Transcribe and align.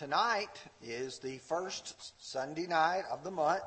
Tonight 0.00 0.62
is 0.82 1.18
the 1.18 1.36
first 1.36 2.14
Sunday 2.24 2.66
night 2.66 3.02
of 3.12 3.22
the 3.22 3.30
month, 3.30 3.60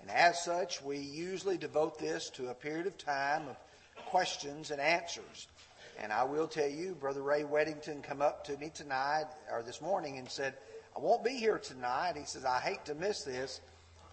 and 0.00 0.10
as 0.10 0.42
such, 0.42 0.82
we 0.82 0.96
usually 0.96 1.58
devote 1.58 1.98
this 1.98 2.30
to 2.30 2.48
a 2.48 2.54
period 2.54 2.86
of 2.86 2.96
time 2.96 3.46
of 3.46 3.58
questions 4.06 4.70
and 4.70 4.80
answers. 4.80 5.48
And 5.98 6.14
I 6.14 6.24
will 6.24 6.48
tell 6.48 6.66
you, 6.66 6.94
Brother 6.94 7.20
Ray 7.20 7.42
Weddington 7.42 8.02
come 8.02 8.22
up 8.22 8.42
to 8.44 8.56
me 8.56 8.70
tonight 8.72 9.26
or 9.52 9.62
this 9.62 9.82
morning 9.82 10.16
and 10.16 10.30
said, 10.30 10.54
I 10.96 11.00
won't 11.00 11.22
be 11.22 11.36
here 11.36 11.58
tonight. 11.58 12.14
He 12.16 12.24
says, 12.24 12.46
I 12.46 12.60
hate 12.60 12.86
to 12.86 12.94
miss 12.94 13.22
this. 13.24 13.60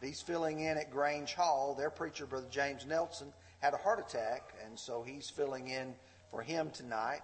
But 0.02 0.09
he's 0.09 0.21
filling 0.21 0.59
in 0.59 0.77
at 0.77 0.91
Grange 0.91 1.34
Hall. 1.34 1.73
Their 1.73 1.89
preacher, 1.89 2.25
Brother 2.25 2.48
James 2.52 2.86
Nelson, 2.86 3.32
had 3.59 3.73
a 3.73 3.77
heart 3.77 4.05
attack, 4.05 4.54
and 4.66 4.77
so 4.77 5.02
he's 5.02 5.29
filling 5.29 5.70
in 5.70 5.95
for 6.29 6.41
him 6.41 6.71
tonight. 6.71 7.21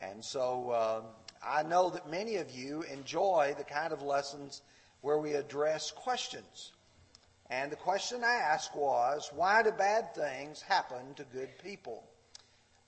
And 0.00 0.24
so 0.24 0.70
uh, 0.70 1.02
I 1.44 1.62
know 1.62 1.90
that 1.90 2.08
many 2.08 2.36
of 2.36 2.50
you 2.50 2.82
enjoy 2.82 3.54
the 3.58 3.64
kind 3.64 3.92
of 3.92 4.02
lessons 4.02 4.62
where 5.00 5.18
we 5.18 5.34
address 5.34 5.90
questions. 5.90 6.72
And 7.50 7.70
the 7.70 7.76
question 7.76 8.22
I 8.24 8.34
asked 8.34 8.74
was, 8.76 9.30
why 9.34 9.62
do 9.62 9.72
bad 9.72 10.14
things 10.14 10.62
happen 10.62 11.14
to 11.16 11.24
good 11.24 11.50
people? 11.62 12.04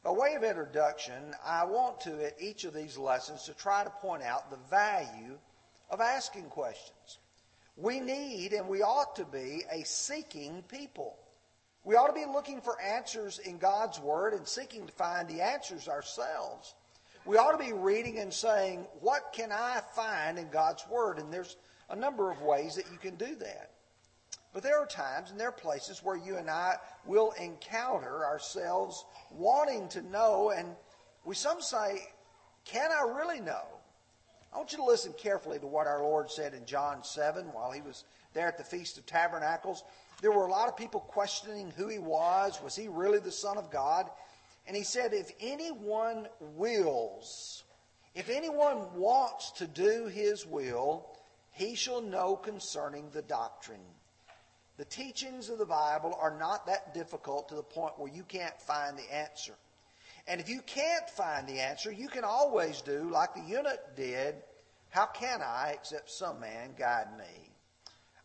By 0.03 0.11
way 0.11 0.35
of 0.35 0.45
introduction, 0.45 1.35
I 1.45 1.65
want 1.65 2.01
to, 2.03 2.25
at 2.25 2.41
each 2.41 2.65
of 2.65 2.75
these 2.75 2.97
lessons, 2.97 3.45
to 3.45 3.55
try 3.55 3.85
to 3.85 3.91
point 3.91 4.23
out 4.23 4.51
the 4.51 4.59
value 4.71 5.39
of 5.91 6.01
asking 6.01 6.45
questions. 6.45 7.19
We 7.77 8.01
need 8.01 8.53
and 8.53 8.69
we 8.69 8.83
ought 8.83 9.17
to 9.17 9.25
be 9.25 9.65
a 9.71 9.85
seeking 9.85 10.63
people. 10.69 11.19
We 11.83 11.97
ought 11.97 12.07
to 12.07 12.13
be 12.13 12.25
looking 12.25 12.61
for 12.61 12.81
answers 12.81 13.39
in 13.41 13.59
God's 13.59 13.99
Word 13.99 14.33
and 14.33 14.47
seeking 14.47 14.87
to 14.87 14.93
find 14.93 15.29
the 15.29 15.43
answers 15.43 15.89
ourselves 15.89 16.75
we 17.27 17.39
ought 17.39 17.53
to 17.53 17.65
be 17.65 17.73
reading 17.73 18.19
and 18.19 18.33
saying, 18.33 18.87
What 19.01 19.33
can 19.33 19.51
I 19.53 19.81
find 19.95 20.39
in 20.39 20.51
God's 20.51 20.85
Word? 20.89 21.19
And 21.19 21.33
there's 21.33 21.57
a 21.91 21.97
number 21.97 22.31
of 22.31 22.43
ways 22.43 22.75
that 22.77 22.91
you 22.93 22.99
can 22.99 23.17
do 23.17 23.35
that. 23.37 23.71
But 24.53 24.63
there 24.63 24.79
are 24.79 24.87
times 24.87 25.31
and 25.31 25.41
there 25.41 25.49
are 25.49 25.53
places 25.53 26.03
where 26.03 26.17
you 26.17 26.37
and 26.37 26.49
I 26.49 26.77
will 27.07 27.33
encounter 27.41 28.25
ourselves 28.25 29.05
wanting 29.31 29.89
to 29.89 30.03
know, 30.03 30.51
and 30.57 30.77
we 31.25 31.35
some 31.35 31.61
say, 31.61 32.07
Can 32.65 32.91
I 32.93 33.03
really 33.17 33.41
know? 33.41 33.63
I 34.53 34.59
want 34.59 34.71
you 34.71 34.79
to 34.79 34.85
listen 34.85 35.13
carefully 35.19 35.59
to 35.59 35.67
what 35.67 35.89
our 35.89 36.01
Lord 36.01 36.31
said 36.31 36.55
in 36.55 36.65
John 36.65 37.03
7 37.03 37.47
while 37.47 37.73
he 37.73 37.81
was 37.81 38.05
there 38.35 38.47
at 38.47 38.57
the 38.57 38.65
Feast 38.65 38.99
of 38.99 39.07
Tabernacles. 39.07 39.83
There 40.23 40.31
were 40.31 40.47
a 40.47 40.51
lot 40.51 40.69
of 40.69 40.77
people 40.77 41.01
questioning 41.01 41.73
who 41.77 41.89
he 41.89 41.99
was. 41.99 42.61
Was 42.63 42.77
he 42.77 42.87
really 42.87 43.19
the 43.19 43.33
Son 43.33 43.59
of 43.59 43.73
God? 43.73 44.09
And 44.67 44.77
he 44.77 44.83
said, 44.83 45.13
If 45.13 45.31
anyone 45.41 46.29
wills, 46.41 47.65
if 48.15 48.31
anyone 48.31 48.95
wants 48.95 49.51
to 49.53 49.67
do 49.67 50.07
his 50.07 50.47
will, 50.47 51.07
he 51.53 51.75
shall 51.75 52.01
know 52.01 52.37
concerning 52.37 53.11
the 53.11 53.23
doctrine. 53.23 53.85
The 54.77 54.85
teachings 54.85 55.51
of 55.51 55.59
the 55.59 55.67
Bible 55.67 56.17
are 56.21 56.37
not 56.37 56.67
that 56.67 56.95
difficult 56.95 57.49
to 57.49 57.55
the 57.55 57.63
point 57.63 57.99
where 57.99 58.13
you 58.13 58.25
can't 58.25 58.61
find 58.61 58.99
the 58.99 59.15
answer. 59.15 59.55
And 60.27 60.41
if 60.41 60.49
you 60.49 60.63
can't 60.63 61.09
find 61.11 61.47
the 61.47 61.61
answer, 61.61 61.93
you 61.93 62.09
can 62.09 62.25
always 62.25 62.81
do 62.81 63.11
like 63.11 63.35
the 63.35 63.43
eunuch 63.43 63.95
did. 63.95 64.37
How 64.91 65.07
can 65.07 65.43
I, 65.43 65.73
except 65.75 66.11
some 66.11 66.41
man 66.41 66.71
guide 66.79 67.17
me? 67.19 67.51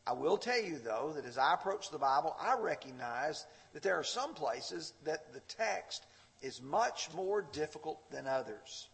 I 0.07 0.13
will 0.13 0.37
tell 0.37 0.59
you, 0.59 0.79
though, 0.79 1.11
that 1.15 1.25
as 1.25 1.37
I 1.37 1.53
approach 1.53 1.91
the 1.91 1.99
Bible, 1.99 2.35
I 2.39 2.55
recognize 2.59 3.45
that 3.73 3.83
there 3.83 3.95
are 3.95 4.03
some 4.03 4.33
places 4.33 4.93
that 5.03 5.33
the 5.33 5.41
text 5.41 6.05
is 6.41 6.61
much 6.61 7.09
more 7.13 7.41
difficult 7.41 8.09
than 8.11 8.27
others. 8.27 8.87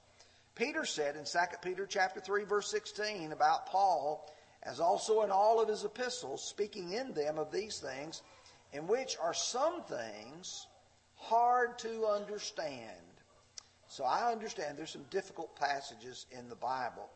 Peter 0.55 0.85
said 0.85 1.15
in 1.15 1.25
2 1.25 1.37
Peter 1.61 1.85
chapter 1.85 2.19
3 2.19 2.45
verse 2.45 2.71
16 2.71 3.31
about 3.31 3.65
Paul, 3.65 4.31
as 4.63 4.79
also 4.79 5.21
in 5.21 5.31
all 5.31 5.61
of 5.61 5.69
his 5.69 5.83
epistles, 5.83 6.43
speaking 6.43 6.93
in 6.93 7.13
them 7.13 7.37
of 7.37 7.51
these 7.51 7.79
things, 7.79 8.21
in 8.73 8.87
which 8.87 9.17
are 9.21 9.33
some 9.33 9.83
things 9.83 10.67
hard 11.15 11.77
to 11.79 12.05
understand. 12.05 12.89
So 13.87 14.03
I 14.03 14.31
understand 14.31 14.77
there's 14.77 14.91
some 14.91 15.05
difficult 15.09 15.55
passages 15.55 16.25
in 16.31 16.49
the 16.49 16.55
Bible. 16.55 17.09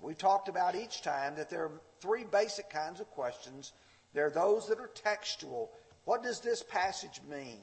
We've 0.00 0.18
talked 0.18 0.48
about 0.48 0.74
each 0.74 1.02
time 1.02 1.36
that 1.36 1.48
there 1.48 1.64
are 1.64 1.80
three 2.00 2.24
basic 2.24 2.68
kinds 2.68 3.00
of 3.00 3.08
questions. 3.10 3.72
There 4.12 4.26
are 4.26 4.30
those 4.30 4.66
that 4.68 4.80
are 4.80 4.90
textual. 4.94 5.70
What 6.04 6.22
does 6.22 6.40
this 6.40 6.62
passage 6.62 7.20
mean? 7.30 7.60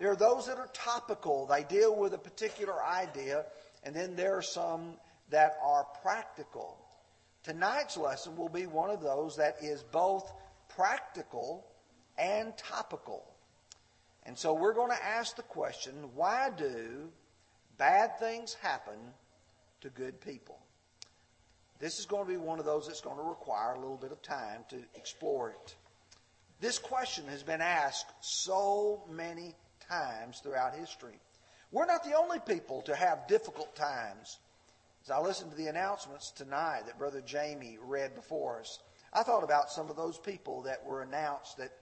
There 0.00 0.10
are 0.10 0.16
those 0.16 0.46
that 0.46 0.58
are 0.58 0.70
topical, 0.72 1.46
they 1.46 1.64
deal 1.64 1.94
with 1.94 2.14
a 2.14 2.18
particular 2.18 2.82
idea, 2.82 3.44
and 3.84 3.94
then 3.94 4.16
there 4.16 4.36
are 4.36 4.42
some 4.42 4.94
that 5.30 5.56
are 5.62 5.86
practical. 6.02 6.78
Tonight's 7.42 7.96
lesson 7.96 8.36
will 8.36 8.48
be 8.48 8.66
one 8.66 8.90
of 8.90 9.02
those 9.02 9.36
that 9.36 9.56
is 9.62 9.82
both 9.82 10.32
practical 10.68 11.66
and 12.18 12.56
topical. 12.56 13.24
And 14.24 14.38
so 14.38 14.54
we're 14.54 14.74
going 14.74 14.90
to 14.90 15.04
ask 15.04 15.36
the 15.36 15.42
question 15.42 15.94
why 16.14 16.50
do 16.56 17.10
bad 17.76 18.18
things 18.18 18.54
happen 18.54 18.98
to 19.82 19.90
good 19.90 20.20
people? 20.20 20.58
This 21.78 21.98
is 21.98 22.06
going 22.06 22.24
to 22.24 22.30
be 22.30 22.38
one 22.38 22.58
of 22.58 22.64
those 22.64 22.86
that's 22.86 23.00
going 23.00 23.18
to 23.18 23.22
require 23.22 23.74
a 23.74 23.80
little 23.80 23.98
bit 23.98 24.12
of 24.12 24.22
time 24.22 24.64
to 24.70 24.76
explore 24.94 25.50
it. 25.50 25.74
This 26.60 26.78
question 26.78 27.26
has 27.28 27.42
been 27.42 27.60
asked 27.60 28.06
so 28.20 29.04
many 29.10 29.54
times 29.88 30.40
throughout 30.40 30.74
history. 30.74 31.18
We're 31.70 31.86
not 31.86 32.04
the 32.04 32.16
only 32.16 32.38
people 32.40 32.82
to 32.82 32.94
have 32.94 33.26
difficult 33.26 33.74
times. 33.74 34.38
As 35.04 35.10
I 35.10 35.18
listened 35.20 35.50
to 35.50 35.56
the 35.56 35.66
announcements 35.66 36.30
tonight 36.30 36.82
that 36.86 36.98
Brother 36.98 37.20
Jamie 37.20 37.78
read 37.82 38.14
before 38.14 38.60
us, 38.60 38.78
I 39.12 39.22
thought 39.22 39.44
about 39.44 39.70
some 39.70 39.90
of 39.90 39.96
those 39.96 40.18
people 40.18 40.62
that 40.62 40.84
were 40.84 41.02
announced 41.02 41.58
that 41.58 41.72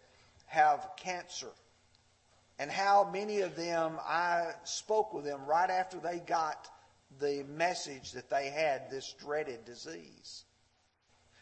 have 0.46 0.90
cancer 0.96 1.50
and 2.58 2.70
how 2.70 3.08
many 3.12 3.40
of 3.40 3.56
them 3.56 3.98
I 4.06 4.52
spoke 4.64 5.12
with 5.12 5.24
them 5.24 5.44
right 5.46 5.70
after 5.70 5.98
they 5.98 6.18
got 6.18 6.68
the 7.20 7.44
message 7.48 8.12
that 8.12 8.30
they 8.30 8.50
had 8.50 8.90
this 8.90 9.14
dreaded 9.18 9.64
disease. 9.64 10.44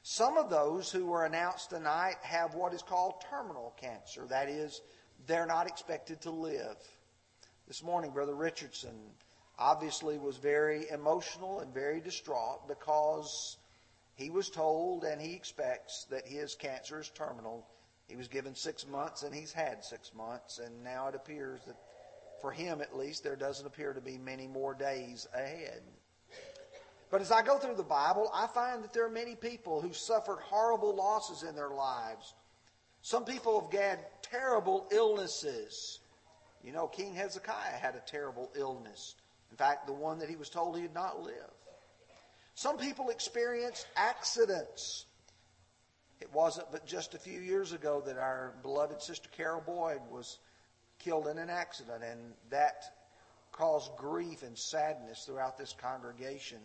Some 0.02 0.38
of 0.38 0.48
those 0.48 0.90
who 0.90 1.06
were 1.06 1.26
announced 1.26 1.70
tonight 1.70 2.16
have 2.22 2.54
what 2.54 2.72
is 2.72 2.82
called 2.82 3.22
terminal 3.28 3.74
cancer. 3.80 4.26
That 4.26 4.48
is, 4.48 4.80
they're 5.26 5.46
not 5.46 5.66
expected 5.66 6.20
to 6.22 6.30
live. 6.30 6.76
This 7.68 7.82
morning, 7.82 8.10
Brother 8.10 8.34
Richardson 8.34 8.96
obviously 9.58 10.18
was 10.18 10.36
very 10.36 10.88
emotional 10.90 11.60
and 11.60 11.72
very 11.72 12.00
distraught 12.00 12.66
because 12.66 13.58
he 14.14 14.30
was 14.30 14.50
told 14.50 15.04
and 15.04 15.20
he 15.20 15.34
expects 15.34 16.06
that 16.10 16.26
his 16.26 16.54
cancer 16.54 17.00
is 17.00 17.10
terminal. 17.10 17.66
He 18.08 18.16
was 18.16 18.28
given 18.28 18.54
six 18.54 18.86
months 18.86 19.22
and 19.22 19.34
he's 19.34 19.52
had 19.52 19.84
six 19.84 20.12
months, 20.14 20.58
and 20.58 20.82
now 20.82 21.08
it 21.08 21.14
appears 21.14 21.60
that 21.66 21.76
for 22.40 22.50
him 22.50 22.80
at 22.80 22.96
least, 22.96 23.22
there 23.22 23.36
doesn't 23.36 23.66
appear 23.66 23.92
to 23.92 24.00
be 24.00 24.16
many 24.18 24.48
more 24.48 24.74
days 24.74 25.28
ahead. 25.34 25.82
But 27.10 27.20
as 27.20 27.30
I 27.30 27.42
go 27.42 27.58
through 27.58 27.74
the 27.74 27.82
Bible, 27.82 28.30
I 28.32 28.46
find 28.46 28.82
that 28.82 28.92
there 28.92 29.04
are 29.04 29.10
many 29.10 29.34
people 29.34 29.80
who 29.80 29.92
suffered 29.92 30.38
horrible 30.40 30.94
losses 30.94 31.42
in 31.42 31.54
their 31.54 31.70
lives. 31.70 32.34
Some 33.02 33.24
people 33.24 33.60
have 33.60 33.80
had 33.80 33.98
terrible 34.22 34.86
illnesses. 34.90 36.00
You 36.62 36.72
know, 36.72 36.86
King 36.86 37.14
Hezekiah 37.14 37.78
had 37.80 37.94
a 37.94 38.02
terrible 38.06 38.50
illness. 38.54 39.14
In 39.50 39.56
fact, 39.56 39.86
the 39.86 39.92
one 39.92 40.18
that 40.18 40.28
he 40.28 40.36
was 40.36 40.50
told 40.50 40.76
he 40.76 40.82
would 40.82 40.94
not 40.94 41.22
live. 41.22 41.50
Some 42.54 42.76
people 42.76 43.08
experience 43.08 43.86
accidents. 43.96 45.06
It 46.20 46.32
wasn't 46.34 46.70
but 46.70 46.86
just 46.86 47.14
a 47.14 47.18
few 47.18 47.40
years 47.40 47.72
ago 47.72 48.02
that 48.04 48.18
our 48.18 48.52
beloved 48.62 49.00
sister 49.02 49.30
Carol 49.34 49.62
Boyd 49.64 50.00
was 50.10 50.38
killed 50.98 51.26
in 51.28 51.38
an 51.38 51.48
accident, 51.48 52.02
and 52.04 52.20
that 52.50 52.84
caused 53.52 53.90
grief 53.96 54.42
and 54.42 54.56
sadness 54.56 55.24
throughout 55.24 55.56
this 55.56 55.74
congregation. 55.80 56.58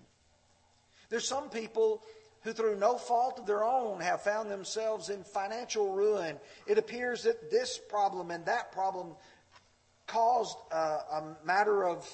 There's 1.09 1.28
some 1.28 1.50
people 1.50 2.01
who 2.45 2.53
through 2.53 2.78
no 2.78 2.95
fault 2.95 3.39
of 3.39 3.47
their 3.47 3.63
own 3.63 4.00
have 4.00 4.21
found 4.21 4.51
themselves 4.51 5.09
in 5.09 5.24
financial 5.24 5.92
ruin. 5.92 6.38
It 6.68 6.77
appears 6.77 7.24
that 7.24 7.50
this 7.50 7.80
problem 7.89 8.30
and 8.30 8.45
that 8.45 8.71
problem 8.71 9.15
caused 10.06 10.56
uh, 10.71 11.00
a 11.12 11.24
matter 11.44 11.88
of 11.88 12.07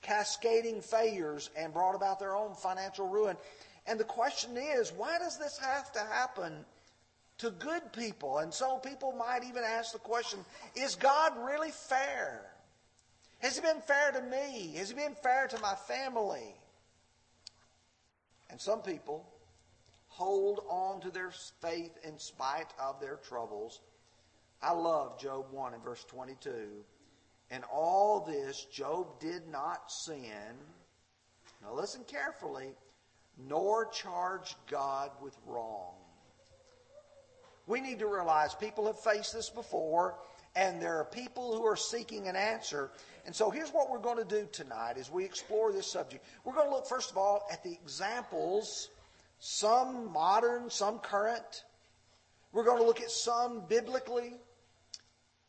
cascading 0.00 0.80
failures 0.80 1.50
and 1.54 1.74
brought 1.74 1.94
about 1.94 2.18
their 2.18 2.34
own 2.34 2.54
financial 2.54 3.06
ruin. 3.06 3.36
And 3.86 4.00
the 4.00 4.04
question 4.04 4.56
is, 4.56 4.92
why 4.96 5.18
does 5.18 5.36
this 5.36 5.58
have 5.58 5.92
to 5.92 6.00
happen 6.00 6.64
to 7.38 7.50
good 7.50 7.92
people? 7.92 8.38
And 8.38 8.52
so 8.52 8.78
people 8.78 9.12
might 9.12 9.44
even 9.44 9.62
ask 9.62 9.92
the 9.92 9.98
question, 9.98 10.38
is 10.74 10.94
God 10.94 11.34
really 11.44 11.70
fair? 11.70 12.40
Has 13.40 13.56
He 13.56 13.60
been 13.60 13.82
fair 13.82 14.10
to 14.12 14.22
me? 14.22 14.72
Has 14.78 14.88
He 14.88 14.94
been 14.94 15.14
fair 15.22 15.48
to 15.48 15.60
my 15.60 15.74
family? 15.74 16.54
And 18.48 18.58
some 18.58 18.80
people 18.80 19.26
hold 20.16 20.60
on 20.70 20.98
to 21.02 21.10
their 21.10 21.30
faith 21.60 21.92
in 22.02 22.18
spite 22.18 22.72
of 22.80 23.00
their 23.00 23.16
troubles. 23.16 23.80
I 24.62 24.72
love 24.72 25.20
Job 25.20 25.46
1 25.50 25.74
and 25.74 25.84
verse 25.84 26.04
22. 26.04 26.50
And 27.50 27.62
all 27.70 28.20
this, 28.20 28.64
Job 28.72 29.20
did 29.20 29.46
not 29.48 29.90
sin. 29.90 30.56
Now 31.62 31.74
listen 31.74 32.02
carefully, 32.06 32.68
nor 33.46 33.86
charge 33.90 34.56
God 34.70 35.10
with 35.20 35.36
wrong. 35.46 35.92
We 37.66 37.82
need 37.82 37.98
to 37.98 38.06
realize 38.06 38.54
people 38.54 38.86
have 38.86 38.98
faced 38.98 39.34
this 39.34 39.50
before, 39.50 40.14
and 40.54 40.80
there 40.80 40.96
are 40.96 41.04
people 41.04 41.54
who 41.54 41.66
are 41.66 41.76
seeking 41.76 42.26
an 42.26 42.36
answer. 42.36 42.90
And 43.26 43.34
so 43.34 43.50
here's 43.50 43.70
what 43.70 43.90
we're 43.90 43.98
going 43.98 44.16
to 44.16 44.24
do 44.24 44.48
tonight 44.50 44.96
as 44.96 45.10
we 45.10 45.24
explore 45.24 45.72
this 45.72 45.92
subject. 45.92 46.24
We're 46.44 46.54
going 46.54 46.68
to 46.68 46.74
look, 46.74 46.88
first 46.88 47.10
of 47.10 47.18
all, 47.18 47.46
at 47.52 47.62
the 47.62 47.72
examples, 47.72 48.88
some 49.46 50.12
modern, 50.12 50.68
some 50.68 50.98
current. 50.98 51.64
We're 52.50 52.64
going 52.64 52.78
to 52.78 52.84
look 52.84 53.00
at 53.00 53.12
some 53.12 53.62
biblically. 53.68 54.32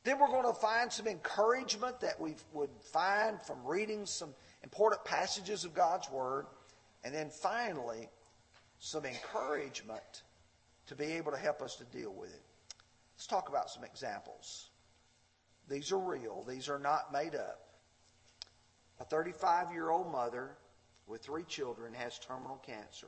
Then 0.03 0.19
we're 0.19 0.27
going 0.27 0.45
to 0.45 0.53
find 0.53 0.93
some 0.93 1.07
encouragement 1.07 1.99
that 2.01 2.21
we 2.21 2.35
would 2.53 2.69
find 2.93 3.41
from 3.41 3.57
reading 3.65 4.05
some 4.05 4.35
important 4.63 5.03
passages 5.03 5.65
of 5.65 5.73
God's 5.73 6.11
Word. 6.11 6.45
And 7.03 7.13
then 7.13 7.31
finally, 7.31 8.07
some 8.79 9.03
encouragement 9.03 10.21
to 10.85 10.95
be 10.95 11.05
able 11.13 11.31
to 11.31 11.37
help 11.39 11.63
us 11.63 11.75
to 11.77 11.83
deal 11.85 12.13
with 12.13 12.29
it. 12.29 12.43
Let's 13.15 13.25
talk 13.25 13.49
about 13.49 13.71
some 13.71 13.83
examples. 13.83 14.69
These 15.67 15.91
are 15.91 15.97
real, 15.97 16.45
these 16.47 16.69
are 16.69 16.79
not 16.79 17.11
made 17.11 17.33
up. 17.33 17.61
A 18.99 19.05
35 19.05 19.71
year 19.71 19.89
old 19.89 20.11
mother 20.11 20.51
with 21.07 21.23
three 21.23 21.43
children 21.45 21.95
has 21.95 22.19
terminal 22.19 22.61
cancer. 22.63 23.07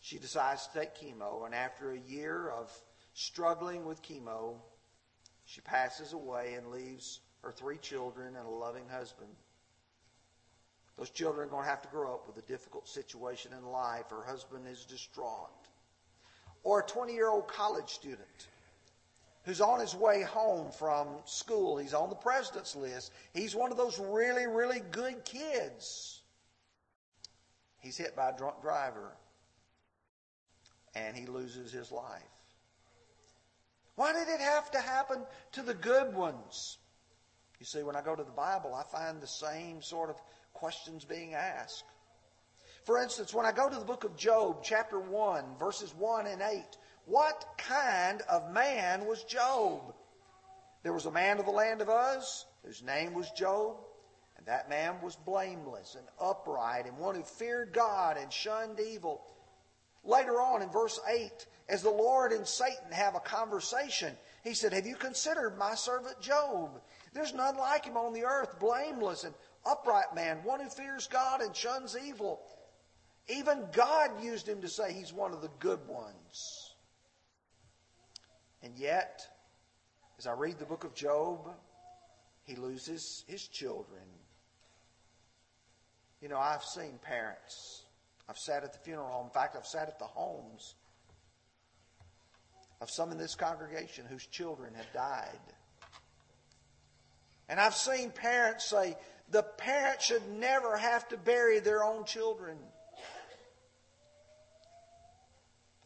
She 0.00 0.18
decides 0.18 0.66
to 0.68 0.80
take 0.80 0.94
chemo, 0.94 1.44
and 1.44 1.54
after 1.54 1.92
a 1.92 1.98
year 1.98 2.50
of 2.50 2.72
struggling 3.14 3.84
with 3.84 4.02
chemo, 4.02 4.56
she 5.44 5.60
passes 5.60 6.12
away 6.12 6.54
and 6.54 6.70
leaves 6.70 7.20
her 7.42 7.52
three 7.52 7.78
children 7.78 8.36
and 8.36 8.46
a 8.46 8.50
loving 8.50 8.88
husband. 8.88 9.30
Those 10.96 11.10
children 11.10 11.46
are 11.46 11.50
going 11.50 11.64
to 11.64 11.70
have 11.70 11.82
to 11.82 11.88
grow 11.88 12.14
up 12.14 12.26
with 12.26 12.42
a 12.42 12.46
difficult 12.48 12.88
situation 12.88 13.52
in 13.52 13.64
life. 13.64 14.10
Her 14.10 14.24
husband 14.24 14.66
is 14.66 14.84
distraught. 14.84 15.68
Or 16.64 16.80
a 16.80 16.86
20 16.86 17.14
year 17.14 17.28
old 17.28 17.46
college 17.46 17.88
student 17.88 18.48
who's 19.44 19.60
on 19.60 19.80
his 19.80 19.94
way 19.94 20.22
home 20.22 20.70
from 20.72 21.06
school. 21.24 21.78
He's 21.78 21.94
on 21.94 22.10
the 22.10 22.16
president's 22.16 22.74
list. 22.74 23.12
He's 23.32 23.54
one 23.54 23.70
of 23.70 23.78
those 23.78 23.98
really, 23.98 24.46
really 24.46 24.82
good 24.90 25.24
kids. 25.24 26.20
He's 27.78 27.96
hit 27.96 28.16
by 28.16 28.30
a 28.30 28.36
drunk 28.36 28.60
driver 28.60 29.12
and 31.06 31.16
he 31.16 31.26
loses 31.26 31.72
his 31.72 31.90
life. 31.92 32.22
Why 33.94 34.12
did 34.12 34.28
it 34.28 34.40
have 34.40 34.70
to 34.72 34.78
happen 34.78 35.24
to 35.52 35.62
the 35.62 35.74
good 35.74 36.14
ones? 36.14 36.78
You 37.58 37.66
see, 37.66 37.82
when 37.82 37.96
I 37.96 38.02
go 38.02 38.14
to 38.14 38.22
the 38.22 38.30
Bible, 38.30 38.74
I 38.74 38.84
find 38.84 39.20
the 39.20 39.26
same 39.26 39.82
sort 39.82 40.10
of 40.10 40.16
questions 40.52 41.04
being 41.04 41.34
asked. 41.34 41.84
For 42.84 43.02
instance, 43.02 43.34
when 43.34 43.44
I 43.44 43.52
go 43.52 43.68
to 43.68 43.76
the 43.76 43.84
book 43.84 44.04
of 44.04 44.16
Job, 44.16 44.62
chapter 44.62 45.00
1, 45.00 45.44
verses 45.58 45.92
1 45.98 46.26
and 46.26 46.40
8, 46.40 46.62
what 47.06 47.44
kind 47.58 48.22
of 48.30 48.52
man 48.52 49.06
was 49.06 49.24
Job? 49.24 49.94
There 50.82 50.92
was 50.92 51.06
a 51.06 51.10
man 51.10 51.38
of 51.38 51.44
the 51.44 51.50
land 51.50 51.80
of 51.80 51.88
Uz 51.88 52.46
whose 52.64 52.82
name 52.82 53.14
was 53.14 53.30
Job, 53.32 53.78
and 54.36 54.46
that 54.46 54.68
man 54.70 54.94
was 55.02 55.16
blameless 55.16 55.96
and 55.96 56.06
upright 56.20 56.86
and 56.86 56.96
one 56.98 57.16
who 57.16 57.22
feared 57.24 57.72
God 57.72 58.16
and 58.16 58.32
shunned 58.32 58.78
evil. 58.78 59.22
Later 60.04 60.40
on 60.40 60.62
in 60.62 60.70
verse 60.70 61.00
8, 61.08 61.46
as 61.68 61.82
the 61.82 61.90
Lord 61.90 62.32
and 62.32 62.46
Satan 62.46 62.92
have 62.92 63.14
a 63.14 63.20
conversation, 63.20 64.16
he 64.42 64.54
said, 64.54 64.72
Have 64.72 64.86
you 64.86 64.96
considered 64.96 65.58
my 65.58 65.74
servant 65.74 66.20
Job? 66.20 66.80
There's 67.12 67.34
none 67.34 67.56
like 67.56 67.84
him 67.84 67.96
on 67.96 68.12
the 68.12 68.24
earth, 68.24 68.58
blameless 68.58 69.24
and 69.24 69.34
upright 69.66 70.14
man, 70.14 70.38
one 70.44 70.60
who 70.60 70.68
fears 70.68 71.06
God 71.08 71.40
and 71.42 71.54
shuns 71.54 71.96
evil. 71.96 72.40
Even 73.28 73.66
God 73.72 74.22
used 74.22 74.48
him 74.48 74.62
to 74.62 74.68
say 74.68 74.92
he's 74.92 75.12
one 75.12 75.32
of 75.32 75.42
the 75.42 75.50
good 75.58 75.86
ones. 75.86 76.74
And 78.62 78.76
yet, 78.76 79.26
as 80.18 80.26
I 80.26 80.32
read 80.32 80.58
the 80.58 80.64
book 80.64 80.84
of 80.84 80.94
Job, 80.94 81.50
he 82.44 82.56
loses 82.56 83.24
his 83.28 83.46
children. 83.46 84.02
You 86.22 86.28
know, 86.28 86.38
I've 86.38 86.64
seen 86.64 86.98
parents. 87.02 87.84
I've 88.28 88.38
sat 88.38 88.64
at 88.64 88.72
the 88.72 88.78
funeral 88.78 89.08
home. 89.08 89.26
In 89.26 89.32
fact, 89.32 89.56
I've 89.56 89.66
sat 89.66 89.88
at 89.88 89.98
the 89.98 90.04
homes 90.04 90.74
of 92.80 92.90
some 92.90 93.10
in 93.10 93.18
this 93.18 93.34
congregation 93.34 94.04
whose 94.08 94.26
children 94.26 94.74
have 94.74 94.92
died. 94.92 95.40
And 97.48 97.58
I've 97.58 97.74
seen 97.74 98.10
parents 98.10 98.66
say, 98.66 98.96
the 99.30 99.42
parent 99.42 100.02
should 100.02 100.28
never 100.28 100.76
have 100.76 101.08
to 101.08 101.16
bury 101.16 101.60
their 101.60 101.82
own 101.82 102.04
children. 102.04 102.58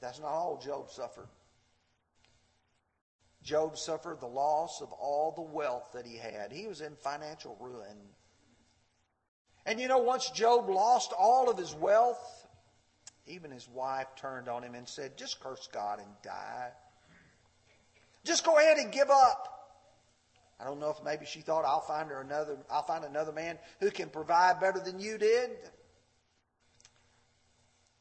That's 0.00 0.18
not 0.18 0.28
all 0.28 0.58
Job 0.58 0.90
suffered. 0.90 1.28
Job 3.42 3.76
suffered 3.76 4.20
the 4.20 4.26
loss 4.26 4.80
of 4.80 4.92
all 4.92 5.32
the 5.32 5.42
wealth 5.42 5.90
that 5.94 6.06
he 6.06 6.16
had. 6.16 6.52
He 6.52 6.66
was 6.66 6.80
in 6.80 6.94
financial 6.96 7.56
ruin. 7.60 7.96
And 9.64 9.80
you 9.80 9.88
know, 9.88 9.98
once 9.98 10.30
Job 10.30 10.68
lost 10.68 11.12
all 11.18 11.48
of 11.48 11.56
his 11.56 11.74
wealth, 11.74 12.46
even 13.26 13.50
his 13.50 13.68
wife 13.68 14.08
turned 14.16 14.48
on 14.48 14.62
him 14.62 14.74
and 14.74 14.88
said, 14.88 15.16
Just 15.16 15.40
curse 15.40 15.68
God 15.72 15.98
and 15.98 16.08
die. 16.22 16.70
Just 18.24 18.44
go 18.44 18.58
ahead 18.58 18.78
and 18.78 18.92
give 18.92 19.10
up. 19.10 19.48
I 20.60 20.64
don't 20.64 20.78
know 20.78 20.90
if 20.90 21.02
maybe 21.04 21.26
she 21.26 21.40
thought 21.40 21.64
I'll 21.64 21.80
find 21.80 22.08
her 22.10 22.20
another 22.20 22.56
I'll 22.70 22.84
find 22.84 23.04
another 23.04 23.32
man 23.32 23.58
who 23.80 23.90
can 23.90 24.08
provide 24.08 24.60
better 24.60 24.78
than 24.78 25.00
you 25.00 25.18
did. 25.18 25.50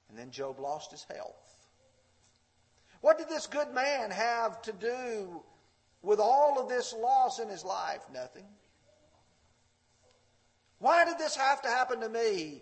And 0.09 0.17
then 0.17 0.29
Job 0.31 0.59
lost 0.59 0.91
his 0.91 1.03
health. 1.03 1.51
What 3.01 3.17
did 3.17 3.29
this 3.29 3.47
good 3.47 3.73
man 3.73 4.11
have 4.11 4.61
to 4.63 4.73
do 4.73 5.41
with 6.03 6.19
all 6.19 6.59
of 6.59 6.69
this 6.69 6.93
loss 6.93 7.39
in 7.39 7.49
his 7.49 7.63
life? 7.63 8.01
Nothing. 8.13 8.45
Why 10.81 11.06
did 11.06 11.18
this 11.18 11.38
have 11.38 11.62
to 11.62 11.69
happen 11.69 12.01
to 12.01 12.10
me? 12.10 12.62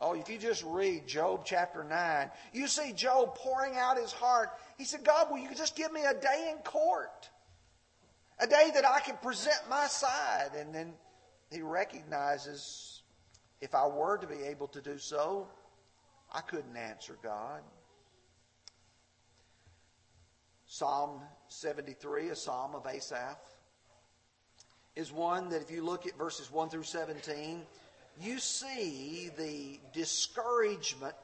Oh, 0.00 0.14
if 0.14 0.30
you 0.30 0.38
just 0.38 0.62
read 0.64 1.08
Job 1.08 1.42
chapter 1.44 1.82
9, 1.82 2.30
you 2.52 2.68
see 2.68 2.92
Job 2.92 3.34
pouring 3.34 3.76
out 3.76 3.98
his 3.98 4.12
heart. 4.12 4.50
He 4.78 4.84
said, 4.84 5.04
God, 5.04 5.30
will 5.30 5.38
you 5.38 5.54
just 5.54 5.74
give 5.76 5.92
me 5.92 6.04
a 6.04 6.14
day 6.14 6.52
in 6.52 6.58
court? 6.62 7.28
a 8.40 8.46
day 8.46 8.70
that 8.74 8.86
I 8.86 9.00
can 9.00 9.16
present 9.18 9.60
my 9.68 9.86
side. 9.86 10.50
And 10.58 10.74
then 10.74 10.92
he 11.50 11.62
recognizes 11.62 13.02
if 13.60 13.74
I 13.74 13.86
were 13.86 14.18
to 14.18 14.26
be 14.26 14.42
able 14.44 14.68
to 14.68 14.80
do 14.80 14.98
so, 14.98 15.46
I 16.32 16.40
couldn't 16.40 16.76
answer 16.76 17.16
God. 17.22 17.60
Psalm 20.66 21.20
73, 21.48 22.28
a 22.28 22.36
psalm 22.36 22.74
of 22.74 22.86
Asaph, 22.86 23.38
is 24.96 25.12
one 25.12 25.48
that 25.50 25.62
if 25.62 25.70
you 25.70 25.84
look 25.84 26.06
at 26.06 26.16
verses 26.18 26.50
1 26.50 26.68
through 26.68 26.82
17, 26.82 27.62
you 28.20 28.38
see 28.38 29.30
the 29.36 29.78
discouragement 29.92 31.14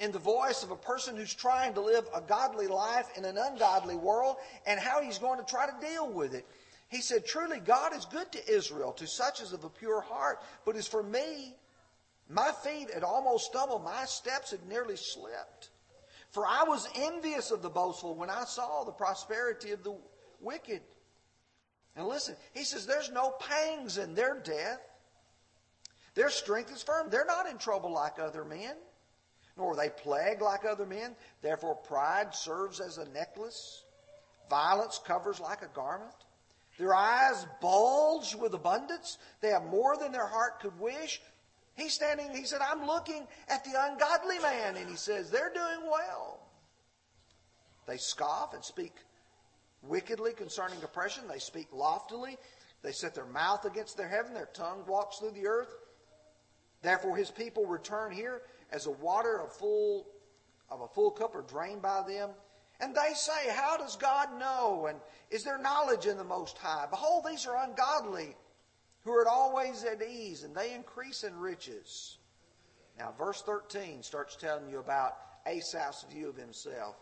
in 0.00 0.12
the 0.12 0.18
voice 0.18 0.62
of 0.62 0.70
a 0.70 0.76
person 0.76 1.16
who's 1.16 1.34
trying 1.34 1.74
to 1.74 1.80
live 1.80 2.06
a 2.14 2.20
godly 2.20 2.68
life 2.68 3.08
in 3.16 3.24
an 3.24 3.36
ungodly 3.36 3.96
world 3.96 4.36
and 4.66 4.78
how 4.78 5.02
he's 5.02 5.18
going 5.18 5.38
to 5.38 5.44
try 5.44 5.66
to 5.66 5.86
deal 5.86 6.08
with 6.08 6.34
it. 6.34 6.46
He 6.88 7.00
said, 7.00 7.26
Truly, 7.26 7.60
God 7.60 7.94
is 7.94 8.06
good 8.06 8.30
to 8.32 8.50
Israel, 8.50 8.92
to 8.92 9.06
such 9.06 9.42
as 9.42 9.52
of 9.52 9.64
a 9.64 9.68
pure 9.68 10.00
heart. 10.00 10.40
But 10.64 10.76
as 10.76 10.86
for 10.86 11.02
me, 11.02 11.54
my 12.30 12.50
feet 12.64 12.90
had 12.92 13.02
almost 13.02 13.46
stumbled, 13.46 13.84
my 13.84 14.04
steps 14.04 14.52
had 14.52 14.66
nearly 14.66 14.96
slipped. 14.96 15.70
For 16.30 16.46
I 16.46 16.64
was 16.66 16.88
envious 16.94 17.50
of 17.50 17.62
the 17.62 17.70
boastful 17.70 18.14
when 18.14 18.30
I 18.30 18.44
saw 18.44 18.84
the 18.84 18.92
prosperity 18.92 19.72
of 19.72 19.82
the 19.82 19.96
wicked. 20.40 20.82
And 21.98 22.06
listen, 22.06 22.36
he 22.54 22.64
says, 22.64 22.86
There's 22.86 23.10
no 23.10 23.34
pangs 23.40 23.98
in 23.98 24.14
their 24.14 24.40
death. 24.40 24.80
Their 26.14 26.30
strength 26.30 26.72
is 26.72 26.82
firm. 26.82 27.10
They're 27.10 27.26
not 27.26 27.48
in 27.48 27.58
trouble 27.58 27.92
like 27.92 28.18
other 28.18 28.44
men 28.44 28.74
nor 29.58 29.72
are 29.72 29.76
they 29.76 29.90
plagued 29.90 30.40
like 30.40 30.64
other 30.64 30.86
men. 30.86 31.16
Therefore, 31.42 31.74
pride 31.74 32.34
serves 32.34 32.80
as 32.80 32.96
a 32.96 33.08
necklace, 33.10 33.84
violence 34.48 35.00
covers 35.04 35.40
like 35.40 35.62
a 35.62 35.74
garment. 35.74 36.14
Their 36.78 36.94
eyes 36.94 37.44
bulge 37.60 38.36
with 38.36 38.54
abundance. 38.54 39.18
They 39.40 39.48
have 39.48 39.64
more 39.64 39.96
than 39.96 40.12
their 40.12 40.28
heart 40.28 40.60
could 40.60 40.78
wish. 40.78 41.20
He's 41.74 41.92
standing, 41.92 42.32
he 42.32 42.44
said, 42.44 42.60
I'm 42.60 42.86
looking 42.86 43.26
at 43.48 43.64
the 43.64 43.72
ungodly 43.76 44.38
man, 44.38 44.76
and 44.76 44.88
he 44.88 44.96
says, 44.96 45.30
They're 45.30 45.52
doing 45.52 45.90
well. 45.90 46.40
They 47.86 47.96
scoff 47.96 48.54
and 48.54 48.64
speak 48.64 48.94
wickedly 49.82 50.32
concerning 50.32 50.82
oppression. 50.82 51.24
They 51.28 51.38
speak 51.38 51.68
loftily. 51.72 52.36
They 52.82 52.92
set 52.92 53.14
their 53.14 53.26
mouth 53.26 53.64
against 53.64 53.96
their 53.96 54.08
heaven. 54.08 54.34
Their 54.34 54.50
tongue 54.52 54.84
walks 54.86 55.18
through 55.18 55.32
the 55.32 55.46
earth. 55.46 55.74
Therefore, 56.82 57.16
his 57.16 57.30
people 57.30 57.66
return 57.66 58.12
here 58.12 58.42
as 58.70 58.86
a 58.86 58.90
water 58.92 59.40
of 59.40 59.52
full 59.52 60.06
of 60.70 60.82
a 60.82 60.88
full 60.88 61.10
cup 61.10 61.34
are 61.34 61.42
drained 61.42 61.82
by 61.82 62.02
them. 62.06 62.30
And 62.80 62.94
they 62.94 63.14
say, 63.14 63.50
How 63.50 63.76
does 63.76 63.96
God 63.96 64.28
know? 64.38 64.86
And 64.86 64.98
is 65.30 65.44
there 65.44 65.58
knowledge 65.58 66.06
in 66.06 66.16
the 66.16 66.24
Most 66.24 66.58
High? 66.58 66.86
Behold, 66.88 67.24
these 67.28 67.46
are 67.46 67.64
ungodly, 67.64 68.36
who 69.04 69.12
are 69.12 69.26
always 69.26 69.84
at 69.84 70.02
ease, 70.02 70.44
and 70.44 70.54
they 70.54 70.74
increase 70.74 71.24
in 71.24 71.36
riches. 71.36 72.18
Now, 72.98 73.14
verse 73.16 73.42
13 73.42 74.02
starts 74.02 74.36
telling 74.36 74.68
you 74.68 74.78
about 74.78 75.16
Asaph's 75.46 76.04
view 76.10 76.28
of 76.28 76.36
himself. 76.36 76.96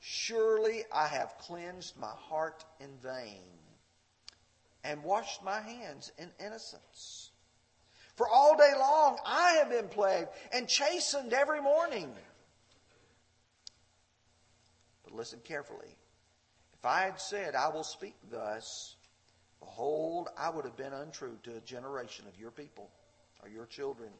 Surely 0.00 0.84
I 0.92 1.06
have 1.06 1.36
cleansed 1.38 1.96
my 1.98 2.12
heart 2.28 2.64
in 2.80 2.96
vain 3.02 3.44
and 4.82 5.04
washed 5.04 5.44
my 5.44 5.60
hands 5.60 6.10
in 6.18 6.30
innocence. 6.44 7.30
For 8.16 8.26
all 8.28 8.56
day 8.56 8.72
long 8.78 9.18
I 9.24 9.52
have 9.52 9.70
been 9.70 9.88
plagued 9.88 10.30
and 10.52 10.66
chastened 10.66 11.32
every 11.34 11.60
morning. 11.60 12.12
But 15.04 15.14
listen 15.14 15.40
carefully. 15.44 15.96
If 16.78 16.86
I 16.86 17.02
had 17.02 17.20
said, 17.20 17.54
I 17.54 17.68
will 17.68 17.84
speak 17.84 18.14
thus, 18.30 18.96
behold, 19.58 20.30
I 20.38 20.48
would 20.48 20.64
have 20.64 20.78
been 20.78 20.94
untrue 20.94 21.38
to 21.42 21.56
a 21.56 21.60
generation 21.60 22.24
of 22.26 22.40
your 22.40 22.50
people 22.50 22.90
or 23.42 23.50
your 23.50 23.66
children. 23.66 24.10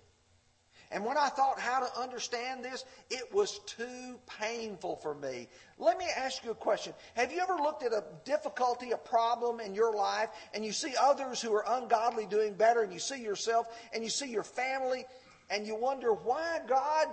And 0.92 1.04
when 1.04 1.16
I 1.16 1.28
thought 1.28 1.60
how 1.60 1.80
to 1.80 2.00
understand 2.00 2.64
this, 2.64 2.84
it 3.10 3.32
was 3.32 3.60
too 3.60 4.18
painful 4.40 4.96
for 4.96 5.14
me. 5.14 5.46
Let 5.78 5.96
me 5.96 6.06
ask 6.16 6.44
you 6.44 6.50
a 6.50 6.54
question. 6.54 6.94
Have 7.14 7.32
you 7.32 7.40
ever 7.40 7.54
looked 7.54 7.84
at 7.84 7.92
a 7.92 8.02
difficulty, 8.24 8.90
a 8.90 8.96
problem 8.96 9.60
in 9.60 9.74
your 9.74 9.94
life, 9.94 10.30
and 10.52 10.64
you 10.64 10.72
see 10.72 10.92
others 11.00 11.40
who 11.40 11.54
are 11.54 11.64
ungodly 11.66 12.26
doing 12.26 12.54
better, 12.54 12.82
and 12.82 12.92
you 12.92 12.98
see 12.98 13.22
yourself, 13.22 13.68
and 13.92 14.02
you 14.02 14.10
see 14.10 14.28
your 14.30 14.42
family, 14.42 15.04
and 15.48 15.64
you 15.64 15.76
wonder, 15.76 16.12
why, 16.12 16.58
God, 16.66 17.06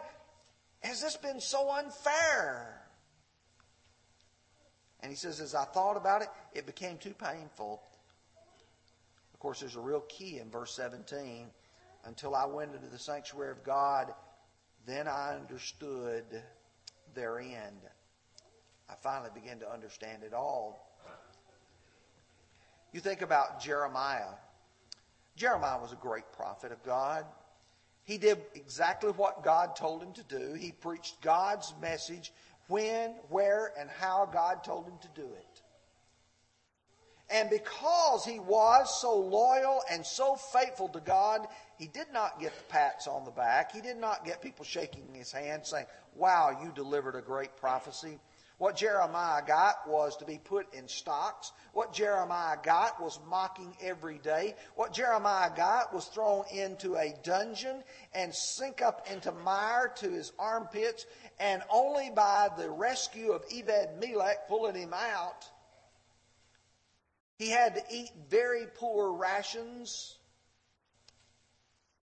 has 0.79 0.99
this 0.99 1.15
been 1.15 1.39
so 1.39 1.69
unfair? 1.69 2.81
And 5.01 5.11
he 5.11 5.15
says, 5.15 5.39
as 5.39 5.53
I 5.53 5.65
thought 5.65 5.97
about 5.97 6.23
it, 6.23 6.29
it 6.53 6.65
became 6.65 6.97
too 6.97 7.13
painful. 7.13 7.83
Of 9.35 9.39
course, 9.39 9.59
there's 9.59 9.75
a 9.75 9.81
real 9.81 10.01
key 10.01 10.39
in 10.39 10.49
verse 10.49 10.73
17 10.73 11.51
until 12.07 12.33
I 12.33 12.45
went 12.45 12.73
into 12.73 12.87
the 12.87 12.97
sanctuary 12.97 13.51
of 13.51 13.63
God, 13.63 14.13
then 14.85 15.07
I 15.07 15.35
understood 15.35 16.23
their 17.13 17.39
end. 17.39 17.81
I 18.89 18.93
finally 19.03 19.29
began 19.35 19.59
to 19.59 19.71
understand 19.71 20.23
it 20.23 20.33
all. 20.33 20.87
You 22.93 23.01
think 23.01 23.21
about 23.21 23.61
Jeremiah. 23.61 24.33
Jeremiah 25.35 25.79
was 25.79 25.91
a 25.91 25.97
great 25.97 26.31
prophet 26.31 26.71
of 26.71 26.81
God. 26.83 27.25
He 28.05 28.17
did 28.17 28.37
exactly 28.55 29.11
what 29.11 29.43
God 29.43 29.75
told 29.75 30.01
him 30.01 30.13
to 30.13 30.23
do. 30.23 30.53
He 30.53 30.71
preached 30.71 31.21
God's 31.21 31.73
message 31.81 32.31
when, 32.69 33.15
where, 33.29 33.73
and 33.77 33.89
how 33.99 34.29
God 34.31 34.63
told 34.63 34.85
him 34.85 34.97
to 35.01 35.21
do 35.21 35.27
it. 35.27 35.46
And 37.29 37.49
because 37.49 38.23
he 38.23 38.39
was 38.39 39.01
so 39.01 39.17
loyal 39.17 39.81
and 39.91 40.05
so 40.05 40.35
faithful 40.35 40.87
to 40.89 41.01
God, 41.01 41.47
he 41.77 41.87
did 41.87 42.07
not 42.13 42.39
get 42.39 42.57
the 42.57 42.63
pats 42.63 43.05
on 43.05 43.25
the 43.25 43.31
back. 43.31 43.73
He 43.73 43.81
did 43.81 43.97
not 43.97 44.25
get 44.25 44.41
people 44.41 44.63
shaking 44.63 45.13
his 45.13 45.31
hand 45.31 45.65
saying, 45.65 45.87
Wow, 46.15 46.57
you 46.63 46.71
delivered 46.73 47.15
a 47.15 47.21
great 47.21 47.55
prophecy. 47.57 48.17
What 48.59 48.75
Jeremiah 48.75 49.43
got 49.45 49.87
was 49.87 50.17
to 50.17 50.25
be 50.25 50.39
put 50.39 50.73
in 50.73 50.87
stocks. 50.87 51.51
What 51.73 51.93
Jeremiah 51.93 52.57
got 52.63 52.99
was 52.99 53.19
mocking 53.27 53.75
every 53.81 54.17
day. 54.17 54.55
What 54.73 54.93
Jeremiah 54.93 55.51
got 55.55 55.93
was 55.93 56.05
thrown 56.05 56.43
into 56.51 56.95
a 56.95 57.13
dungeon 57.21 57.83
and 58.15 58.33
sink 58.33 58.81
up 58.81 59.05
into 59.11 59.31
mire 59.31 59.89
to 59.97 60.09
his 60.09 60.31
armpits. 60.39 61.05
And 61.39 61.61
only 61.69 62.09
by 62.09 62.49
the 62.57 62.69
rescue 62.69 63.31
of 63.31 63.45
Ebed 63.53 63.99
Melech 63.99 64.47
pulling 64.47 64.75
him 64.75 64.93
out 64.93 65.47
he 67.37 67.49
had 67.49 67.75
to 67.75 67.83
eat 67.91 68.11
very 68.29 68.65
poor 68.75 69.13
rations. 69.13 70.17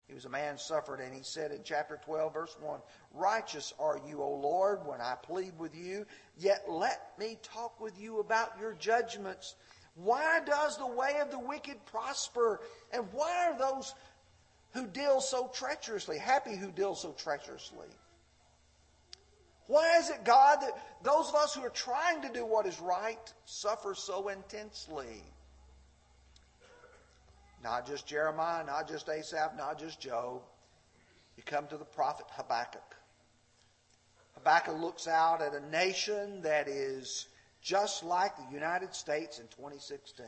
He 0.07 0.13
was 0.13 0.25
a 0.25 0.29
man 0.29 0.57
suffered, 0.57 0.99
and 0.99 1.13
he 1.13 1.23
said 1.23 1.51
in 1.51 1.61
chapter 1.63 1.99
12, 2.03 2.33
verse 2.33 2.57
1 2.59 2.81
Righteous 3.13 3.73
are 3.79 3.99
you, 4.05 4.21
O 4.21 4.33
Lord, 4.33 4.85
when 4.85 4.99
I 4.99 5.15
plead 5.21 5.57
with 5.57 5.75
you, 5.75 6.05
yet 6.37 6.65
let 6.67 7.17
me 7.17 7.37
talk 7.43 7.79
with 7.79 7.97
you 7.99 8.19
about 8.19 8.59
your 8.59 8.73
judgments. 8.73 9.55
Why 9.95 10.41
does 10.45 10.77
the 10.77 10.87
way 10.87 11.19
of 11.21 11.31
the 11.31 11.39
wicked 11.39 11.85
prosper? 11.85 12.61
And 12.91 13.05
why 13.13 13.47
are 13.47 13.57
those 13.57 13.93
who 14.73 14.87
deal 14.87 15.21
so 15.21 15.49
treacherously 15.53 16.17
happy 16.17 16.55
who 16.55 16.71
deal 16.71 16.95
so 16.95 17.11
treacherously? 17.11 17.87
Why 19.67 19.97
is 19.97 20.09
it, 20.09 20.23
God, 20.23 20.57
that 20.61 20.77
those 21.03 21.29
of 21.29 21.35
us 21.35 21.53
who 21.53 21.61
are 21.61 21.69
trying 21.69 22.21
to 22.23 22.29
do 22.29 22.45
what 22.45 22.65
is 22.65 22.79
right 22.79 23.33
suffer 23.45 23.95
so 23.95 24.27
intensely? 24.27 25.23
Not 27.63 27.87
just 27.87 28.07
Jeremiah, 28.07 28.65
not 28.65 28.87
just 28.87 29.07
Asaph, 29.07 29.55
not 29.55 29.79
just 29.79 29.99
Job. 29.99 30.41
You 31.37 31.43
come 31.43 31.67
to 31.67 31.77
the 31.77 31.85
prophet 31.85 32.25
Habakkuk. 32.31 32.95
Habakkuk 34.33 34.79
looks 34.79 35.07
out 35.07 35.41
at 35.41 35.53
a 35.53 35.69
nation 35.69 36.41
that 36.41 36.67
is 36.67 37.27
just 37.61 38.03
like 38.03 38.35
the 38.37 38.53
United 38.53 38.95
States 38.95 39.39
in 39.39 39.45
2016. 39.47 40.25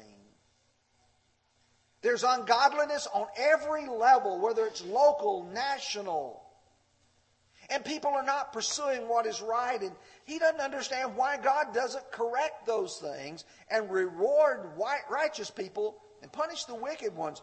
There's 2.01 2.23
ungodliness 2.23 3.07
on 3.13 3.27
every 3.37 3.87
level, 3.87 4.39
whether 4.39 4.65
it's 4.65 4.83
local, 4.83 5.43
national, 5.53 6.42
and 7.73 7.83
people 7.83 8.11
are 8.11 8.23
not 8.23 8.53
pursuing 8.53 9.07
what 9.09 9.25
is 9.25 9.41
right. 9.41 9.81
And 9.81 9.93
he 10.25 10.37
doesn't 10.37 10.61
understand 10.61 11.15
why 11.15 11.37
God 11.37 11.73
doesn't 11.73 12.11
correct 12.11 12.67
those 12.67 12.99
things 12.99 13.45
and 13.69 13.89
reward 13.89 14.69
righteous 15.09 15.49
people 15.49 15.97
and 16.21 16.31
punish 16.31 16.65
the 16.65 16.75
wicked 16.75 17.15
ones. 17.15 17.41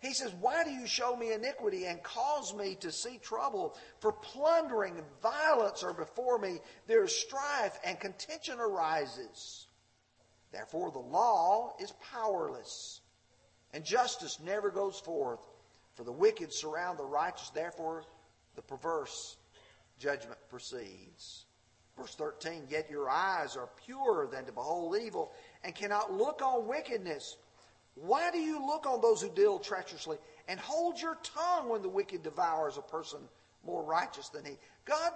He 0.00 0.12
says, 0.12 0.34
Why 0.38 0.64
do 0.64 0.70
you 0.70 0.86
show 0.86 1.16
me 1.16 1.32
iniquity 1.32 1.86
and 1.86 2.02
cause 2.02 2.54
me 2.54 2.76
to 2.80 2.92
see 2.92 3.18
trouble? 3.22 3.74
For 4.00 4.12
plundering 4.12 4.98
and 4.98 5.06
violence 5.22 5.82
are 5.82 5.94
before 5.94 6.38
me. 6.38 6.58
There 6.86 7.04
is 7.04 7.16
strife 7.16 7.78
and 7.84 7.98
contention 7.98 8.58
arises. 8.60 9.66
Therefore, 10.52 10.90
the 10.90 10.98
law 10.98 11.74
is 11.80 11.92
powerless, 12.12 13.00
and 13.72 13.84
justice 13.84 14.40
never 14.44 14.70
goes 14.70 14.98
forth. 14.98 15.40
For 15.94 16.04
the 16.04 16.12
wicked 16.12 16.52
surround 16.52 16.98
the 16.98 17.04
righteous, 17.04 17.50
therefore, 17.50 18.04
the 18.56 18.62
perverse 18.62 19.36
judgment 20.00 20.38
proceeds. 20.48 21.44
Verse 21.96 22.14
13, 22.14 22.64
yet 22.68 22.90
your 22.90 23.10
eyes 23.10 23.56
are 23.56 23.68
purer 23.84 24.28
than 24.32 24.46
to 24.46 24.52
behold 24.52 24.96
evil 25.00 25.32
and 25.62 25.74
cannot 25.74 26.12
look 26.12 26.40
on 26.42 26.66
wickedness. 26.66 27.36
Why 27.94 28.30
do 28.30 28.38
you 28.38 28.64
look 28.66 28.86
on 28.86 29.02
those 29.02 29.20
who 29.20 29.28
deal 29.28 29.58
treacherously 29.58 30.16
and 30.48 30.58
hold 30.58 30.98
your 31.00 31.18
tongue 31.22 31.68
when 31.68 31.82
the 31.82 31.88
wicked 31.88 32.22
devours 32.22 32.78
a 32.78 32.82
person 32.82 33.20
more 33.64 33.82
righteous 33.82 34.30
than 34.30 34.44
he? 34.44 34.52
God, 34.86 35.12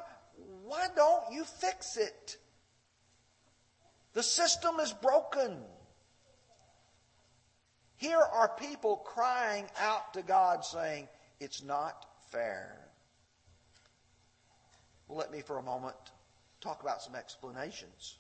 why 0.65 0.89
don't 0.95 1.33
you 1.33 1.45
fix 1.45 1.97
it? 1.97 2.37
The 4.13 4.23
system 4.23 4.79
is 4.81 4.93
broken. 4.93 5.57
Here 7.97 8.21
are 8.21 8.51
people 8.59 8.97
crying 8.97 9.67
out 9.81 10.13
to 10.15 10.23
God 10.23 10.65
saying, 10.65 11.09
It's 11.41 11.63
not 11.63 12.05
fair. 12.31 12.85
Well, 15.09 15.19
let 15.19 15.31
me 15.31 15.41
for 15.41 15.59
a 15.59 15.63
moment 15.63 15.97
talk 16.61 16.83
about 16.83 17.03
some 17.03 17.15
explanations. 17.15 18.17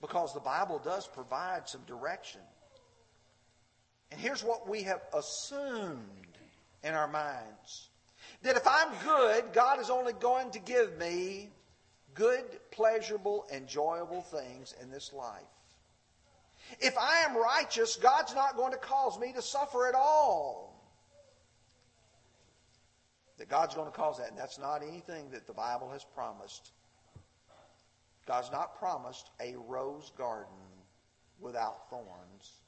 Because 0.00 0.32
the 0.32 0.40
Bible 0.40 0.80
does 0.82 1.06
provide 1.06 1.68
some 1.68 1.82
direction. 1.86 2.40
And 4.10 4.20
here's 4.20 4.42
what 4.42 4.68
we 4.68 4.82
have 4.84 5.02
assumed 5.14 6.38
in 6.82 6.94
our 6.94 7.08
minds 7.08 7.88
that 8.42 8.56
if 8.56 8.66
I'm 8.66 8.92
good, 9.04 9.52
God 9.52 9.80
is 9.80 9.90
only 9.90 10.14
going 10.14 10.50
to 10.52 10.58
give 10.58 10.98
me 10.98 11.50
good, 12.14 12.44
pleasurable, 12.70 13.44
enjoyable 13.52 14.22
things 14.22 14.74
in 14.80 14.90
this 14.90 15.12
life. 15.12 15.42
If 16.80 16.96
I 16.96 17.24
am 17.28 17.36
righteous, 17.36 17.96
God's 17.96 18.34
not 18.34 18.56
going 18.56 18.72
to 18.72 18.78
cause 18.78 19.18
me 19.18 19.32
to 19.34 19.42
suffer 19.42 19.88
at 19.88 19.94
all 19.94 20.69
that 23.40 23.48
God's 23.48 23.74
going 23.74 23.90
to 23.90 23.96
cause 23.96 24.18
that. 24.18 24.28
And 24.28 24.38
that's 24.38 24.58
not 24.58 24.82
anything 24.86 25.30
that 25.30 25.46
the 25.46 25.54
Bible 25.54 25.88
has 25.90 26.04
promised. 26.14 26.72
God's 28.26 28.52
not 28.52 28.78
promised 28.78 29.30
a 29.40 29.56
rose 29.66 30.12
garden 30.16 30.52
without 31.40 31.88
thorns. 31.88 32.60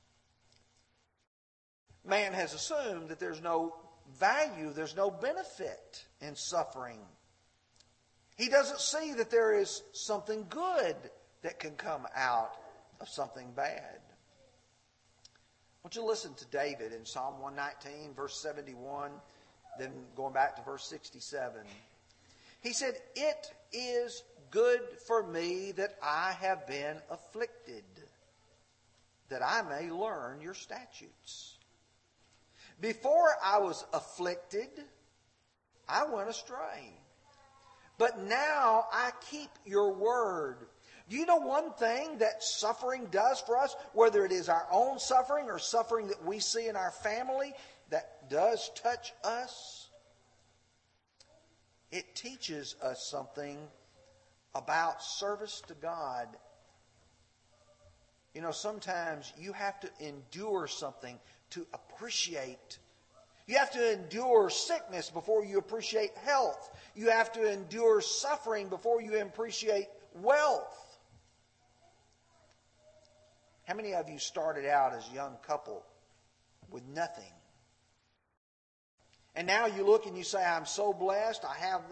Man 2.06 2.32
has 2.32 2.54
assumed 2.54 3.10
that 3.10 3.20
there's 3.20 3.42
no 3.42 3.76
value, 4.18 4.72
there's 4.72 4.96
no 4.96 5.10
benefit 5.10 6.06
in 6.22 6.34
suffering. 6.34 7.00
He 8.36 8.48
doesn't 8.48 8.80
see 8.80 9.12
that 9.12 9.30
there 9.30 9.54
is 9.54 9.82
something 9.92 10.46
good 10.48 10.96
that 11.42 11.60
can 11.60 11.72
come 11.72 12.06
out 12.16 12.56
of 12.98 13.10
something 13.10 13.52
bad. 13.54 13.98
I 15.28 15.84
want 15.84 15.96
you 15.96 16.00
to 16.00 16.08
listen 16.08 16.32
to 16.32 16.46
David 16.46 16.94
in 16.94 17.04
Psalm 17.04 17.40
119, 17.40 18.14
verse 18.14 18.40
71 18.40 19.10
then 19.78 19.90
going 20.16 20.32
back 20.32 20.56
to 20.56 20.62
verse 20.62 20.84
67. 20.84 21.62
He 22.60 22.72
said, 22.72 22.94
It 23.14 23.52
is 23.72 24.22
good 24.50 24.80
for 25.06 25.22
me 25.22 25.72
that 25.72 25.96
I 26.02 26.32
have 26.40 26.66
been 26.66 26.96
afflicted, 27.10 27.84
that 29.28 29.42
I 29.42 29.62
may 29.62 29.90
learn 29.90 30.40
your 30.40 30.54
statutes. 30.54 31.56
Before 32.80 33.36
I 33.42 33.58
was 33.58 33.84
afflicted, 33.92 34.68
I 35.88 36.04
went 36.04 36.28
astray. 36.28 36.92
But 37.98 38.24
now 38.24 38.86
I 38.92 39.12
keep 39.30 39.50
your 39.64 39.92
word. 39.92 40.56
Do 41.08 41.16
you 41.16 41.26
know 41.26 41.36
one 41.36 41.72
thing 41.74 42.18
that 42.18 42.42
suffering 42.42 43.06
does 43.10 43.40
for 43.40 43.58
us, 43.58 43.74
whether 43.92 44.24
it 44.24 44.32
is 44.32 44.48
our 44.48 44.66
own 44.70 44.98
suffering 44.98 45.50
or 45.50 45.58
suffering 45.58 46.08
that 46.08 46.24
we 46.24 46.38
see 46.38 46.68
in 46.68 46.76
our 46.76 46.90
family 46.90 47.52
does 48.32 48.70
touch 48.74 49.12
us? 49.22 49.90
It 51.90 52.14
teaches 52.14 52.74
us 52.82 53.06
something 53.10 53.58
about 54.54 55.02
service 55.02 55.62
to 55.68 55.74
God. 55.74 56.28
You 58.34 58.40
know, 58.40 58.50
sometimes 58.50 59.30
you 59.38 59.52
have 59.52 59.78
to 59.80 59.90
endure 60.00 60.66
something 60.66 61.18
to 61.50 61.66
appreciate. 61.74 62.78
You 63.46 63.58
have 63.58 63.70
to 63.72 63.92
endure 63.92 64.48
sickness 64.48 65.10
before 65.10 65.44
you 65.44 65.58
appreciate 65.58 66.16
health. 66.16 66.70
You 66.94 67.10
have 67.10 67.32
to 67.32 67.52
endure 67.52 68.00
suffering 68.00 68.68
before 68.68 69.02
you 69.02 69.20
appreciate 69.20 69.88
wealth. 70.14 70.98
How 73.64 73.74
many 73.74 73.92
of 73.92 74.08
you 74.08 74.18
started 74.18 74.64
out 74.64 74.94
as 74.94 75.06
a 75.10 75.14
young 75.14 75.36
couple 75.46 75.84
with 76.70 76.86
nothing? 76.94 77.32
And 79.34 79.46
now 79.46 79.66
you 79.66 79.84
look 79.84 80.06
and 80.06 80.16
you 80.16 80.24
say, 80.24 80.44
I'm 80.44 80.66
so 80.66 80.92
blessed. 80.92 81.44
I 81.44 81.56
have, 81.58 81.82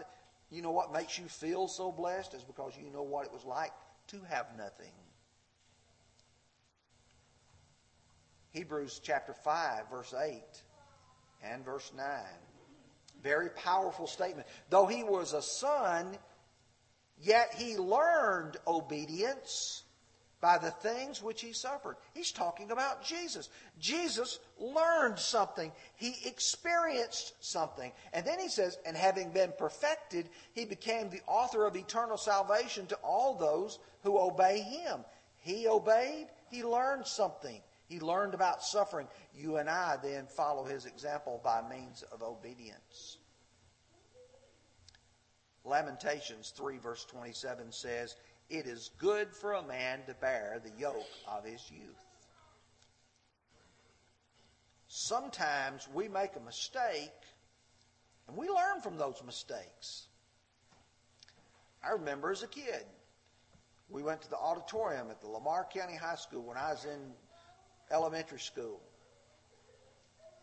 you 0.49 0.61
know 0.61 0.71
what 0.71 0.93
makes 0.93 1.17
you 1.17 1.25
feel 1.25 1.67
so 1.67 1.91
blessed 1.91 2.33
is 2.33 2.43
because 2.43 2.73
you 2.77 2.91
know 2.91 3.03
what 3.03 3.25
it 3.25 3.33
was 3.33 3.45
like 3.45 3.71
to 4.07 4.21
have 4.29 4.45
nothing. 4.57 4.91
Hebrews 8.51 8.99
chapter 9.03 9.33
5, 9.33 9.89
verse 9.89 10.13
8 10.13 10.41
and 11.43 11.65
verse 11.65 11.91
9. 11.95 12.05
Very 13.23 13.49
powerful 13.49 14.07
statement. 14.07 14.47
Though 14.69 14.87
he 14.87 15.03
was 15.03 15.33
a 15.33 15.41
son, 15.41 16.17
yet 17.21 17.53
he 17.57 17.77
learned 17.77 18.57
obedience 18.67 19.83
by 20.41 20.57
the 20.57 20.71
things 20.71 21.21
which 21.21 21.41
he 21.41 21.53
suffered. 21.53 21.95
He's 22.13 22.31
talking 22.31 22.71
about 22.71 23.03
Jesus. 23.03 23.49
Jesus 23.79 24.39
learned 24.59 25.19
something. 25.19 25.71
He 25.95 26.15
experienced 26.25 27.33
something. 27.39 27.91
And 28.11 28.25
then 28.25 28.39
he 28.39 28.49
says, 28.49 28.79
and 28.85 28.97
having 28.97 29.29
been 29.29 29.53
perfected, 29.57 30.29
he 30.53 30.65
became 30.65 31.09
the 31.09 31.21
author 31.27 31.65
of 31.67 31.75
eternal 31.75 32.17
salvation 32.17 32.87
to 32.87 32.95
all 33.03 33.35
those 33.35 33.77
who 34.03 34.17
obey 34.19 34.61
him. 34.61 35.05
He 35.37 35.67
obeyed, 35.67 36.27
he 36.49 36.63
learned 36.63 37.05
something. 37.05 37.61
He 37.87 37.99
learned 37.99 38.33
about 38.33 38.63
suffering. 38.63 39.07
You 39.35 39.57
and 39.57 39.69
I 39.69 39.97
then 40.01 40.25
follow 40.25 40.63
his 40.63 40.85
example 40.85 41.39
by 41.43 41.61
means 41.69 42.03
of 42.11 42.23
obedience. 42.23 43.17
Lamentations 45.63 46.53
3, 46.57 46.77
verse 46.77 47.05
27 47.05 47.71
says, 47.71 48.15
it 48.51 48.67
is 48.67 48.91
good 48.99 49.33
for 49.33 49.53
a 49.53 49.63
man 49.63 49.99
to 50.07 50.13
bear 50.15 50.61
the 50.63 50.71
yoke 50.77 51.07
of 51.25 51.45
his 51.45 51.71
youth. 51.71 52.05
Sometimes 54.89 55.87
we 55.93 56.09
make 56.09 56.35
a 56.35 56.41
mistake 56.41 57.13
and 58.27 58.35
we 58.35 58.49
learn 58.49 58.81
from 58.81 58.97
those 58.97 59.23
mistakes. 59.25 60.07
I 61.81 61.91
remember 61.91 62.29
as 62.29 62.43
a 62.43 62.47
kid, 62.47 62.83
we 63.89 64.03
went 64.03 64.21
to 64.23 64.29
the 64.29 64.37
auditorium 64.37 65.09
at 65.09 65.21
the 65.21 65.27
Lamar 65.27 65.65
County 65.73 65.95
High 65.95 66.15
School 66.15 66.41
when 66.41 66.57
I 66.57 66.71
was 66.71 66.83
in 66.85 67.13
elementary 67.89 68.39
school. 68.39 68.81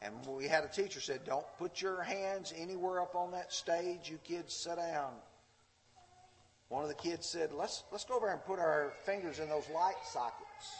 And 0.00 0.14
we 0.26 0.48
had 0.48 0.64
a 0.64 0.68
teacher 0.68 1.00
said, 1.00 1.24
Don't 1.26 1.46
put 1.58 1.82
your 1.82 2.02
hands 2.02 2.54
anywhere 2.56 3.00
up 3.00 3.14
on 3.14 3.32
that 3.32 3.52
stage. 3.52 4.08
You 4.08 4.18
kids 4.24 4.54
sit 4.54 4.76
down. 4.76 5.12
One 6.68 6.82
of 6.82 6.88
the 6.88 6.94
kids 6.94 7.26
said, 7.26 7.52
let's, 7.52 7.84
let's 7.90 8.04
go 8.04 8.16
over 8.16 8.28
and 8.28 8.44
put 8.44 8.58
our 8.58 8.92
fingers 9.06 9.38
in 9.38 9.48
those 9.48 9.68
light 9.74 9.96
sockets. 10.04 10.76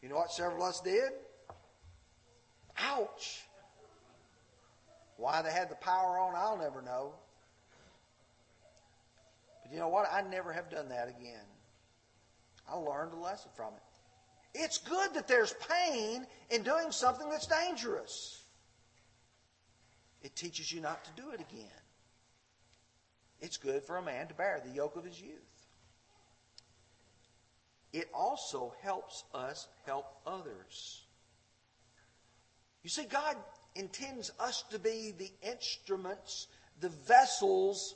You 0.00 0.08
know 0.08 0.16
what 0.16 0.32
several 0.32 0.62
of 0.62 0.70
us 0.70 0.80
did? 0.80 1.10
Ouch. 2.78 3.42
Why 5.18 5.42
they 5.42 5.50
had 5.50 5.70
the 5.70 5.76
power 5.76 6.18
on, 6.18 6.34
I'll 6.34 6.56
never 6.56 6.80
know. 6.82 7.12
But 9.62 9.72
you 9.72 9.78
know 9.78 9.88
what? 9.88 10.06
I 10.10 10.22
never 10.22 10.52
have 10.52 10.70
done 10.70 10.88
that 10.90 11.08
again. 11.08 11.44
I 12.70 12.76
learned 12.76 13.12
a 13.12 13.16
lesson 13.16 13.50
from 13.54 13.72
it. 13.74 14.60
It's 14.62 14.78
good 14.78 15.14
that 15.14 15.28
there's 15.28 15.54
pain 15.68 16.26
in 16.50 16.62
doing 16.62 16.90
something 16.90 17.28
that's 17.28 17.46
dangerous. 17.46 18.42
It 20.22 20.34
teaches 20.34 20.72
you 20.72 20.80
not 20.80 21.04
to 21.04 21.10
do 21.22 21.30
it 21.30 21.40
again. 21.40 21.68
It's 23.40 23.56
good 23.56 23.82
for 23.82 23.96
a 23.96 24.02
man 24.02 24.28
to 24.28 24.34
bear 24.34 24.60
the 24.64 24.70
yoke 24.70 24.96
of 24.96 25.04
his 25.04 25.20
youth. 25.20 25.56
It 27.92 28.08
also 28.12 28.74
helps 28.82 29.24
us 29.34 29.68
help 29.86 30.06
others. 30.26 31.06
You 32.82 32.90
see, 32.90 33.04
God 33.04 33.36
intends 33.74 34.30
us 34.38 34.64
to 34.70 34.78
be 34.78 35.12
the 35.16 35.30
instruments, 35.42 36.48
the 36.80 36.88
vessels, 36.88 37.94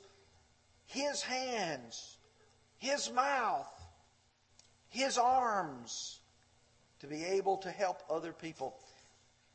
His 0.85 1.21
hands, 1.21 2.17
His 2.77 3.11
mouth, 3.11 3.71
His 4.89 5.17
arms, 5.17 6.19
to 6.99 7.07
be 7.07 7.23
able 7.23 7.57
to 7.57 7.71
help 7.71 8.01
other 8.09 8.33
people. 8.33 8.75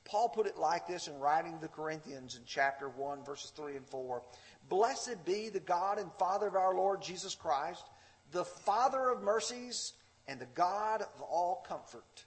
Paul 0.07 0.29
put 0.29 0.47
it 0.47 0.57
like 0.57 0.87
this 0.87 1.09
in 1.09 1.19
writing 1.19 1.55
to 1.55 1.61
the 1.61 1.69
Corinthians 1.69 2.37
in 2.37 2.43
chapter 2.47 2.89
1, 2.89 3.25
verses 3.25 3.51
3 3.51 3.77
and 3.77 3.87
4. 3.87 4.23
Blessed 4.69 5.25
be 5.25 5.49
the 5.49 5.61
God 5.61 5.99
and 5.99 6.11
Father 6.19 6.47
of 6.47 6.55
our 6.55 6.75
Lord 6.75 7.03
Jesus 7.03 7.35
Christ, 7.35 7.85
the 8.31 8.45
Father 8.45 9.09
of 9.09 9.23
mercies 9.23 9.93
and 10.29 10.41
the 10.41 10.49
God 10.55 11.03
of 11.03 11.23
all 11.23 11.65
comfort, 11.69 12.25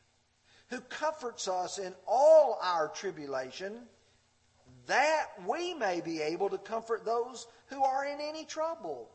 who 0.69 0.81
comforts 0.81 1.47
us 1.47 1.79
in 1.79 1.93
all 2.05 2.59
our 2.61 2.89
tribulation, 2.89 3.73
that 4.87 5.27
we 5.47 5.73
may 5.73 6.01
be 6.01 6.21
able 6.21 6.49
to 6.49 6.57
comfort 6.57 7.05
those 7.05 7.47
who 7.67 7.83
are 7.83 8.05
in 8.05 8.19
any 8.21 8.45
trouble 8.45 9.09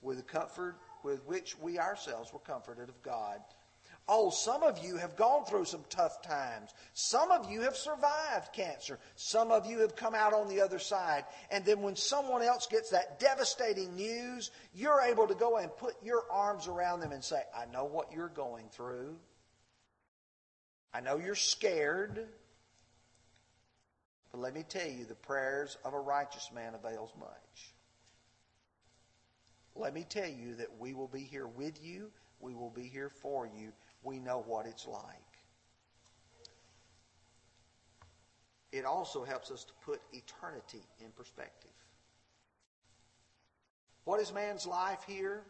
with 0.00 0.16
the 0.18 0.22
comfort 0.22 0.76
with 1.02 1.24
which 1.26 1.58
we 1.58 1.78
ourselves 1.78 2.32
were 2.32 2.38
comforted 2.38 2.88
of 2.88 3.02
God. 3.02 3.40
Oh, 4.06 4.28
some 4.28 4.62
of 4.62 4.84
you 4.84 4.98
have 4.98 5.16
gone 5.16 5.46
through 5.46 5.64
some 5.64 5.84
tough 5.88 6.20
times. 6.20 6.74
Some 6.92 7.30
of 7.30 7.50
you 7.50 7.62
have 7.62 7.74
survived 7.74 8.52
cancer. 8.52 8.98
Some 9.16 9.50
of 9.50 9.64
you 9.64 9.78
have 9.80 9.96
come 9.96 10.14
out 10.14 10.34
on 10.34 10.46
the 10.48 10.60
other 10.60 10.78
side. 10.78 11.24
And 11.50 11.64
then 11.64 11.80
when 11.80 11.96
someone 11.96 12.42
else 12.42 12.66
gets 12.66 12.90
that 12.90 13.18
devastating 13.18 13.96
news, 13.96 14.50
you're 14.74 15.00
able 15.00 15.26
to 15.28 15.34
go 15.34 15.56
and 15.56 15.74
put 15.74 15.94
your 16.02 16.24
arms 16.30 16.68
around 16.68 17.00
them 17.00 17.12
and 17.12 17.24
say, 17.24 17.40
I 17.56 17.64
know 17.72 17.86
what 17.86 18.12
you're 18.12 18.28
going 18.28 18.68
through. 18.72 19.16
I 20.92 21.00
know 21.00 21.16
you're 21.16 21.34
scared. 21.34 22.26
But 24.32 24.40
let 24.40 24.52
me 24.52 24.64
tell 24.68 24.86
you, 24.86 25.06
the 25.06 25.14
prayers 25.14 25.78
of 25.82 25.94
a 25.94 26.00
righteous 26.00 26.50
man 26.54 26.74
avails 26.74 27.12
much. 27.18 27.72
Let 29.74 29.94
me 29.94 30.04
tell 30.06 30.28
you 30.28 30.56
that 30.56 30.78
we 30.78 30.92
will 30.92 31.08
be 31.08 31.20
here 31.20 31.46
with 31.46 31.82
you. 31.82 32.10
We 32.38 32.54
will 32.54 32.70
be 32.70 32.82
here 32.82 33.08
for 33.08 33.46
you 33.46 33.72
we 34.04 34.18
know 34.18 34.44
what 34.46 34.66
it's 34.66 34.86
like. 34.86 35.02
It 38.70 38.84
also 38.84 39.24
helps 39.24 39.50
us 39.50 39.64
to 39.64 39.72
put 39.84 40.00
eternity 40.12 40.82
in 41.00 41.10
perspective. 41.16 41.70
What 44.04 44.20
is 44.20 44.32
man's 44.32 44.66
life 44.66 45.00
here? 45.06 45.42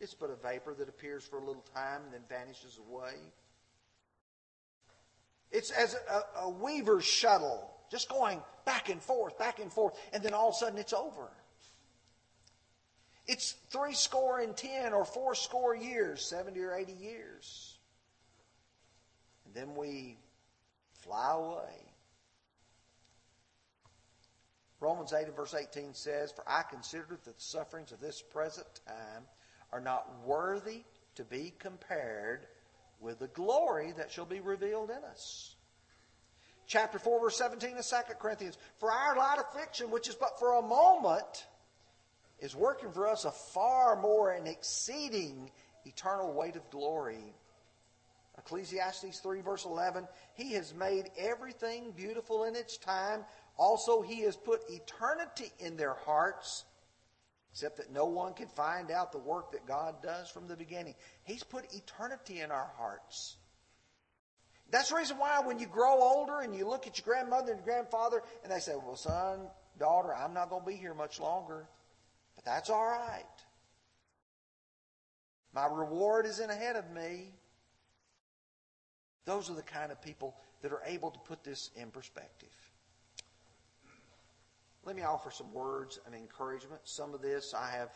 It's 0.00 0.14
but 0.14 0.30
a 0.30 0.36
vapor 0.36 0.74
that 0.74 0.88
appears 0.88 1.24
for 1.24 1.38
a 1.38 1.44
little 1.44 1.64
time 1.74 2.02
and 2.04 2.12
then 2.12 2.20
vanishes 2.28 2.78
away. 2.78 3.14
It's 5.50 5.70
as 5.70 5.94
a, 5.94 6.40
a 6.42 6.48
weaver's 6.48 7.04
shuttle, 7.04 7.68
just 7.90 8.08
going 8.08 8.40
back 8.64 8.90
and 8.90 9.02
forth, 9.02 9.36
back 9.38 9.58
and 9.58 9.72
forth, 9.72 9.94
and 10.12 10.22
then 10.22 10.32
all 10.32 10.50
of 10.50 10.54
a 10.54 10.58
sudden 10.58 10.78
it's 10.78 10.92
over. 10.92 11.28
It's 13.26 13.56
three 13.70 13.94
score 13.94 14.38
and 14.38 14.56
ten 14.56 14.92
or 14.92 15.04
four 15.04 15.34
score 15.34 15.74
years, 15.74 16.24
70 16.24 16.60
or 16.60 16.74
80 16.74 16.92
years 16.92 17.77
then 19.58 19.74
we 19.74 20.16
fly 21.02 21.34
away. 21.34 21.88
Romans 24.80 25.12
8 25.12 25.26
and 25.26 25.34
verse 25.34 25.54
18 25.54 25.94
says, 25.94 26.30
For 26.30 26.48
I 26.48 26.62
consider 26.62 27.06
that 27.10 27.24
the 27.24 27.34
sufferings 27.38 27.90
of 27.90 28.00
this 28.00 28.22
present 28.22 28.68
time 28.86 29.24
are 29.72 29.80
not 29.80 30.06
worthy 30.24 30.84
to 31.16 31.24
be 31.24 31.52
compared 31.58 32.46
with 33.00 33.18
the 33.18 33.26
glory 33.28 33.92
that 33.96 34.12
shall 34.12 34.24
be 34.24 34.38
revealed 34.38 34.90
in 34.90 35.02
us. 35.10 35.56
Chapter 36.68 37.00
4, 37.00 37.20
verse 37.20 37.36
17 37.36 37.76
of 37.78 37.84
2 37.84 37.96
Corinthians. 38.20 38.58
For 38.78 38.92
our 38.92 39.16
light 39.16 39.38
affliction, 39.40 39.90
which 39.90 40.08
is 40.08 40.14
but 40.14 40.38
for 40.38 40.58
a 40.58 40.62
moment, 40.62 41.46
is 42.38 42.54
working 42.54 42.92
for 42.92 43.08
us 43.08 43.24
a 43.24 43.32
far 43.32 44.00
more 44.00 44.30
and 44.30 44.46
exceeding 44.46 45.50
eternal 45.84 46.32
weight 46.32 46.54
of 46.54 46.70
glory 46.70 47.34
Ecclesiastes 48.48 49.20
3, 49.20 49.42
verse 49.42 49.66
11 49.66 50.08
He 50.34 50.54
has 50.54 50.72
made 50.74 51.10
everything 51.18 51.92
beautiful 51.94 52.44
in 52.44 52.56
its 52.56 52.78
time. 52.78 53.24
Also, 53.58 54.00
he 54.00 54.22
has 54.22 54.36
put 54.36 54.60
eternity 54.70 55.52
in 55.58 55.76
their 55.76 55.94
hearts, 55.94 56.64
except 57.52 57.76
that 57.76 57.92
no 57.92 58.06
one 58.06 58.32
can 58.32 58.48
find 58.48 58.90
out 58.90 59.12
the 59.12 59.18
work 59.18 59.52
that 59.52 59.66
God 59.66 60.02
does 60.02 60.30
from 60.30 60.48
the 60.48 60.56
beginning. 60.56 60.94
He's 61.24 61.44
put 61.44 61.74
eternity 61.74 62.40
in 62.40 62.50
our 62.50 62.70
hearts. 62.78 63.36
That's 64.70 64.90
the 64.90 64.96
reason 64.96 65.18
why 65.18 65.40
when 65.40 65.58
you 65.58 65.66
grow 65.66 66.00
older 66.00 66.40
and 66.40 66.54
you 66.54 66.66
look 66.66 66.86
at 66.86 66.98
your 66.98 67.04
grandmother 67.04 67.52
and 67.52 67.64
grandfather 67.64 68.22
and 68.42 68.52
they 68.52 68.60
say, 68.60 68.72
Well, 68.76 68.96
son, 68.96 69.40
daughter, 69.78 70.14
I'm 70.14 70.32
not 70.32 70.48
going 70.48 70.62
to 70.62 70.68
be 70.68 70.76
here 70.76 70.94
much 70.94 71.20
longer, 71.20 71.68
but 72.34 72.44
that's 72.44 72.70
all 72.70 72.86
right. 72.86 73.24
My 75.52 75.66
reward 75.66 76.26
is 76.26 76.38
in 76.38 76.50
ahead 76.50 76.76
of 76.76 76.90
me. 76.90 77.32
Those 79.28 79.50
are 79.50 79.54
the 79.54 79.60
kind 79.62 79.92
of 79.92 80.00
people 80.00 80.34
that 80.62 80.72
are 80.72 80.80
able 80.86 81.10
to 81.10 81.18
put 81.18 81.44
this 81.44 81.68
in 81.76 81.90
perspective. 81.90 82.48
Let 84.86 84.96
me 84.96 85.02
offer 85.02 85.30
some 85.30 85.52
words 85.52 86.00
of 86.06 86.14
encouragement. 86.14 86.80
Some 86.84 87.12
of 87.12 87.20
this 87.20 87.52
I 87.52 87.70
have 87.72 87.90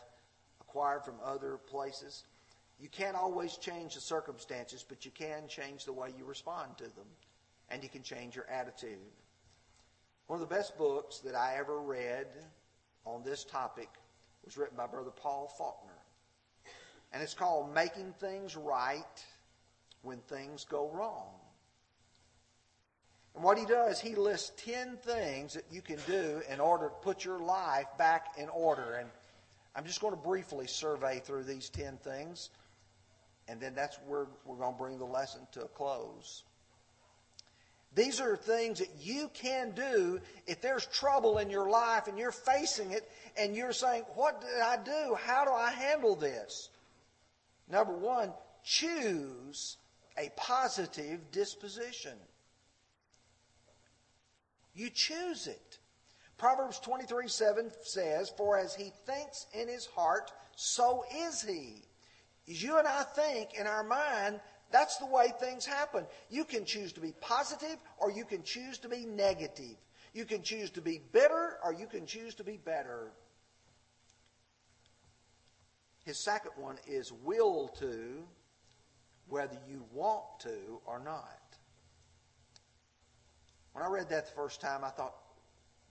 acquired 0.61 1.03
from 1.03 1.15
other 1.25 1.57
places. 1.57 2.25
You 2.79 2.87
can't 2.87 3.15
always 3.15 3.57
change 3.57 3.95
the 3.95 3.99
circumstances, 3.99 4.85
but 4.87 5.05
you 5.05 5.11
can 5.11 5.47
change 5.47 5.85
the 5.85 5.91
way 5.91 6.09
you 6.15 6.23
respond 6.23 6.77
to 6.77 6.83
them, 6.83 7.07
and 7.71 7.81
you 7.81 7.89
can 7.89 8.03
change 8.03 8.35
your 8.35 8.47
attitude. 8.47 8.99
One 10.27 10.39
of 10.39 10.47
the 10.47 10.55
best 10.55 10.77
books 10.77 11.17
that 11.21 11.33
I 11.33 11.55
ever 11.57 11.81
read 11.81 12.27
on 13.07 13.23
this 13.23 13.43
topic 13.43 13.89
was 14.45 14.55
written 14.55 14.77
by 14.77 14.85
Brother 14.85 15.09
Paul 15.09 15.51
Faulkner. 15.57 15.97
And 17.11 17.23
it's 17.23 17.33
called 17.33 17.73
Making 17.73 18.13
Things 18.19 18.55
Right 18.55 19.25
When 20.03 20.19
Things 20.19 20.65
Go 20.65 20.89
Wrong. 20.93 21.33
And 23.35 23.43
what 23.43 23.57
he 23.57 23.65
does, 23.65 23.99
he 23.99 24.15
lists 24.15 24.51
10 24.63 24.97
things 24.97 25.53
that 25.53 25.65
you 25.71 25.81
can 25.81 25.97
do 26.05 26.41
in 26.49 26.59
order 26.59 26.89
to 26.89 26.95
put 27.01 27.25
your 27.25 27.39
life 27.39 27.87
back 27.97 28.37
in 28.37 28.47
order. 28.49 28.95
And 28.99 29.09
I'm 29.75 29.85
just 29.85 30.01
going 30.01 30.13
to 30.13 30.21
briefly 30.21 30.67
survey 30.67 31.19
through 31.19 31.43
these 31.45 31.69
10 31.69 31.97
things. 31.97 32.51
And 33.47 33.59
then 33.59 33.73
that's 33.73 33.97
where 34.07 34.27
we're 34.45 34.57
going 34.57 34.73
to 34.73 34.77
bring 34.77 34.97
the 34.99 35.05
lesson 35.05 35.41
to 35.53 35.63
a 35.63 35.67
close. 35.67 36.43
These 37.95 38.21
are 38.21 38.35
things 38.35 38.79
that 38.79 38.89
you 38.99 39.29
can 39.33 39.71
do 39.71 40.19
if 40.47 40.61
there's 40.61 40.85
trouble 40.87 41.37
in 41.37 41.49
your 41.49 41.69
life 41.69 42.07
and 42.07 42.17
you're 42.17 42.31
facing 42.31 42.91
it 42.91 43.09
and 43.37 43.55
you're 43.55 43.73
saying, 43.73 44.03
What 44.15 44.41
did 44.41 44.61
I 44.61 44.77
do? 44.77 45.15
How 45.23 45.45
do 45.45 45.51
I 45.51 45.71
handle 45.71 46.15
this? 46.15 46.69
Number 47.69 47.93
one, 47.93 48.33
choose 48.63 49.77
a 50.17 50.29
positive 50.35 51.31
disposition. 51.31 52.17
You 54.75 54.89
choose 54.89 55.47
it. 55.47 55.79
Proverbs 56.37 56.79
23 56.79 57.27
7 57.27 57.71
says, 57.83 58.31
For 58.35 58.57
as 58.57 58.75
he 58.75 58.91
thinks 59.05 59.47
in 59.53 59.67
his 59.67 59.85
heart, 59.85 60.31
so 60.55 61.05
is 61.15 61.41
he. 61.41 61.83
As 62.49 62.61
you 62.61 62.77
and 62.77 62.87
I 62.87 63.03
think 63.03 63.53
in 63.53 63.67
our 63.67 63.83
mind, 63.83 64.41
that's 64.71 64.97
the 64.97 65.05
way 65.05 65.31
things 65.39 65.65
happen. 65.65 66.05
You 66.29 66.43
can 66.43 66.65
choose 66.65 66.91
to 66.93 66.99
be 66.99 67.13
positive 67.21 67.77
or 67.99 68.11
you 68.11 68.25
can 68.25 68.43
choose 68.43 68.79
to 68.79 68.89
be 68.89 69.05
negative. 69.05 69.77
You 70.13 70.25
can 70.25 70.41
choose 70.41 70.71
to 70.71 70.81
be 70.81 70.99
bitter 71.11 71.57
or 71.63 71.73
you 71.73 71.87
can 71.87 72.05
choose 72.05 72.35
to 72.35 72.43
be 72.43 72.57
better. 72.57 73.11
His 76.03 76.17
second 76.17 76.51
one 76.57 76.77
is 76.85 77.13
will 77.23 77.69
to, 77.79 78.23
whether 79.27 79.57
you 79.67 79.83
want 79.91 80.23
to 80.41 80.81
or 80.85 80.99
not. 80.99 81.39
When 83.73 83.83
I 83.83 83.87
read 83.87 84.09
that 84.09 84.27
the 84.27 84.31
first 84.33 84.61
time, 84.61 84.83
I 84.83 84.89
thought, 84.89 85.15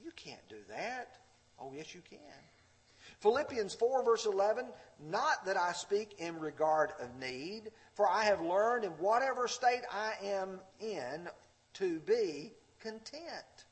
you 0.02 0.12
can't 0.16 0.48
do 0.48 0.58
that. 0.68 1.18
Oh, 1.60 1.72
yes, 1.74 1.94
you 1.94 2.00
can. 2.08 2.18
Philippians 3.20 3.74
4, 3.74 4.04
verse 4.04 4.26
11, 4.26 4.66
not 5.08 5.44
that 5.46 5.56
I 5.56 5.72
speak 5.72 6.14
in 6.18 6.38
regard 6.38 6.90
of 7.00 7.08
need, 7.20 7.70
for 7.94 8.08
I 8.08 8.24
have 8.24 8.40
learned 8.40 8.84
in 8.84 8.90
whatever 8.92 9.48
state 9.48 9.82
I 9.92 10.14
am 10.24 10.60
in 10.80 11.28
to 11.74 12.00
be 12.00 12.52
content. 12.80 13.66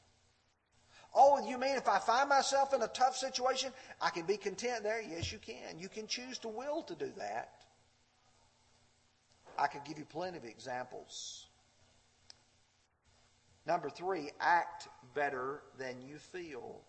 Oh, 1.15 1.45
you 1.49 1.59
mean 1.59 1.77
if 1.77 1.89
I 1.89 1.99
find 1.99 2.29
myself 2.29 2.73
in 2.73 2.83
a 2.83 2.89
tough 2.89 3.17
situation, 3.17 3.73
I 4.01 4.11
can 4.11 4.27
be 4.27 4.37
content 4.37 4.85
there? 4.85 5.03
Yes, 5.03 5.33
you 5.33 5.39
can. 5.39 5.79
You 5.79 5.89
can 5.89 6.07
choose 6.07 6.39
to 6.39 6.49
will 6.49 6.83
to 6.85 6.95
do 6.95 7.11
that. 7.19 7.60
I 9.61 9.67
could 9.67 9.85
give 9.85 9.99
you 9.99 10.07
plenty 10.07 10.39
of 10.39 10.45
examples. 10.45 11.47
Number 13.67 13.91
three, 13.91 14.31
act 14.41 14.89
better 15.15 15.61
than 15.79 16.01
you 16.01 16.17
feel. 16.17 16.81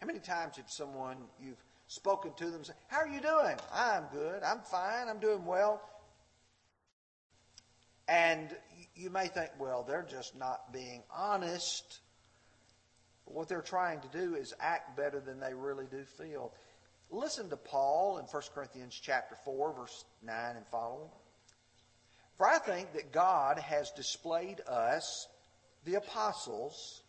How 0.00 0.06
many 0.06 0.20
times 0.20 0.56
have 0.56 0.70
someone 0.70 1.18
you've 1.38 1.62
spoken 1.86 2.32
to 2.38 2.50
them 2.50 2.64
say, 2.64 2.72
How 2.86 2.98
are 2.98 3.08
you 3.08 3.20
doing? 3.20 3.56
I'm 3.74 4.04
good. 4.10 4.42
I'm 4.42 4.60
fine. 4.60 5.08
I'm 5.08 5.20
doing 5.20 5.44
well. 5.44 5.82
And 8.08 8.56
you 8.94 9.10
may 9.10 9.26
think, 9.26 9.50
well, 9.58 9.84
they're 9.86 10.06
just 10.08 10.34
not 10.34 10.72
being 10.72 11.02
honest. 11.14 12.00
But 13.26 13.34
what 13.34 13.48
they're 13.48 13.60
trying 13.60 14.00
to 14.00 14.08
do 14.08 14.34
is 14.34 14.54
act 14.60 14.96
better 14.96 15.20
than 15.20 15.40
they 15.40 15.52
really 15.52 15.84
do 15.90 16.04
feel. 16.04 16.54
Listen 17.10 17.48
to 17.48 17.56
Paul 17.56 18.18
in 18.18 18.24
1 18.26 18.42
Corinthians 18.54 18.98
chapter 19.00 19.34
4, 19.44 19.72
verse 19.72 20.04
9 20.22 20.56
and 20.56 20.66
following. 20.66 21.08
For 22.36 22.46
I 22.46 22.58
think 22.58 22.92
that 22.92 23.12
God 23.12 23.58
has 23.58 23.90
displayed 23.92 24.60
us, 24.68 25.26
the 25.84 25.94
apostles, 25.94 27.02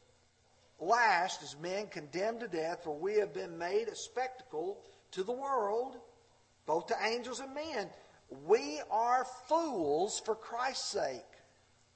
last 0.79 1.43
as 1.43 1.55
men 1.61 1.87
condemned 1.87 2.39
to 2.39 2.47
death, 2.47 2.83
for 2.83 2.97
we 2.97 3.15
have 3.15 3.33
been 3.33 3.57
made 3.57 3.89
a 3.89 3.95
spectacle 3.95 4.79
to 5.11 5.23
the 5.23 5.33
world, 5.33 5.97
both 6.65 6.87
to 6.87 6.95
angels 7.05 7.41
and 7.41 7.53
men. 7.53 7.89
We 8.45 8.81
are 8.89 9.25
fools 9.47 10.21
for 10.23 10.35
Christ's 10.35 10.91
sake, 10.91 11.25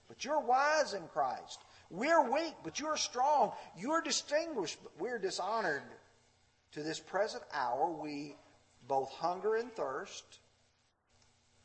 but 0.10 0.26
you're 0.26 0.42
wise 0.42 0.94
in 0.94 1.08
Christ. 1.08 1.60
We're 1.90 2.30
weak, 2.32 2.56
but 2.64 2.80
you're 2.80 2.98
strong. 2.98 3.54
You're 3.78 4.02
distinguished, 4.02 4.78
but 4.84 4.92
we're 5.00 5.20
dishonored. 5.20 5.84
To 6.74 6.82
this 6.82 7.00
present 7.00 7.44
hour, 7.54 7.92
we 7.92 8.36
both 8.88 9.12
hunger 9.12 9.56
and 9.56 9.72
thirst. 9.74 10.40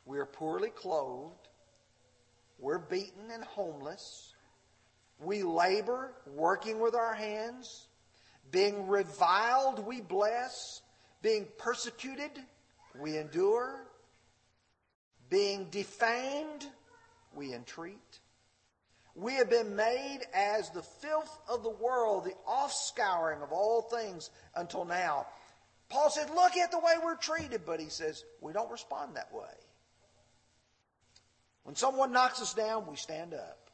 We 0.05 0.19
are 0.19 0.25
poorly 0.25 0.69
clothed. 0.69 1.47
We're 2.59 2.77
beaten 2.77 3.31
and 3.31 3.43
homeless. 3.43 4.33
We 5.19 5.41
labor, 5.43 6.13
working 6.27 6.79
with 6.79 6.93
our 6.93 7.13
hands. 7.13 7.87
Being 8.51 8.87
reviled, 8.87 9.85
we 9.85 9.99
bless. 9.99 10.81
Being 11.21 11.47
persecuted, 11.57 12.31
we 12.99 13.17
endure. 13.17 13.87
Being 15.29 15.69
defamed, 15.71 16.67
we 17.35 17.53
entreat. 17.53 18.19
We 19.19 19.33
have 19.33 19.49
been 19.49 19.75
made 19.75 20.21
as 20.33 20.69
the 20.69 20.81
filth 20.81 21.39
of 21.49 21.61
the 21.61 21.69
world, 21.69 22.23
the 22.23 22.35
offscouring 22.47 23.43
of 23.43 23.51
all 23.51 23.81
things 23.81 24.29
until 24.55 24.85
now. 24.85 25.27
Paul 25.89 26.09
said, 26.09 26.29
Look 26.29 26.55
at 26.55 26.71
the 26.71 26.79
way 26.79 26.93
we're 27.03 27.17
treated, 27.17 27.65
but 27.65 27.81
he 27.81 27.89
says, 27.89 28.23
We 28.39 28.53
don't 28.53 28.71
respond 28.71 29.17
that 29.17 29.33
way. 29.33 29.43
When 31.63 31.75
someone 31.75 32.13
knocks 32.13 32.41
us 32.41 32.53
down, 32.53 32.87
we 32.87 32.95
stand 32.95 33.33
up. 33.33 33.69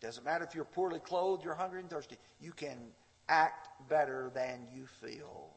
Doesn't 0.00 0.24
matter 0.24 0.44
if 0.44 0.56
you're 0.56 0.64
poorly 0.64 0.98
clothed, 0.98 1.44
you're 1.44 1.54
hungry 1.54 1.80
and 1.80 1.88
thirsty. 1.88 2.18
You 2.40 2.52
can 2.52 2.76
act 3.28 3.68
better 3.88 4.32
than 4.34 4.66
you 4.74 4.86
feel. 5.00 5.50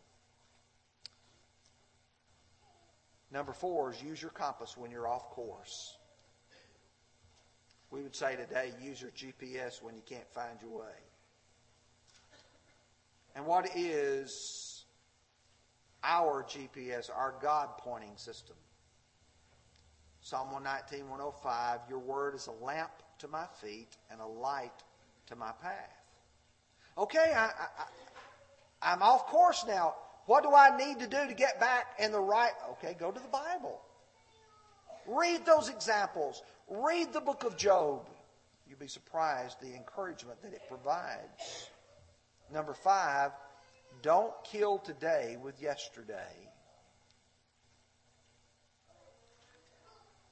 Number 3.31 3.53
four 3.53 3.91
is 3.91 4.03
use 4.03 4.21
your 4.21 4.31
compass 4.31 4.77
when 4.77 4.91
you're 4.91 5.07
off 5.07 5.29
course. 5.31 5.98
We 7.91 8.02
would 8.02 8.15
say 8.15 8.36
today, 8.36 8.71
use 8.82 9.02
your 9.02 9.12
GPS 9.12 9.82
when 9.82 9.95
you 9.95 10.04
can't 10.06 10.30
find 10.32 10.62
your 10.62 10.80
way. 10.80 10.95
And 13.36 13.45
what 13.45 13.69
is 13.75 14.84
our 16.04 16.43
GPS, 16.43 17.10
our 17.15 17.36
God 17.41 17.69
pointing 17.78 18.15
system? 18.15 18.56
Psalm 20.21 20.52
119, 20.52 21.10
105, 21.10 21.80
Your 21.89 21.99
word 21.99 22.36
is 22.36 22.47
a 22.47 22.63
lamp 22.63 22.91
to 23.19 23.28
my 23.28 23.45
feet 23.62 23.97
and 24.12 24.19
a 24.21 24.25
light 24.25 24.84
to 25.28 25.36
my 25.36 25.52
path. 25.62 26.04
Okay, 26.97 27.34
I, 27.36 27.45
I, 27.45 28.91
I'm 28.93 29.02
off 29.02 29.28
course 29.28 29.65
now. 29.67 29.95
What 30.25 30.43
do 30.43 30.54
I 30.54 30.75
need 30.78 30.99
to 30.99 31.08
do 31.08 31.28
to 31.28 31.34
get 31.34 31.60
back 31.60 31.95
in 31.99 32.12
the 32.12 32.19
right? 32.19 32.52
Okay, 32.71 32.95
go 32.99 33.12
to 33.12 33.19
the 33.19 33.28
Bible. 33.30 33.82
Read 35.08 35.45
those 35.45 35.69
examples. 35.69 36.43
Read 36.69 37.13
the 37.13 37.21
book 37.21 37.43
of 37.43 37.58
Job. 37.58 38.08
You'll 38.67 38.79
be 38.79 38.88
surprised 38.88 39.60
the 39.60 39.75
encouragement 39.75 40.41
that 40.43 40.53
it 40.53 40.62
provides. 40.67 41.69
Number 42.53 42.73
five, 42.73 43.32
don't 44.03 44.34
kill 44.43 44.77
today 44.77 45.38
with 45.41 45.60
yesterday. 45.62 46.13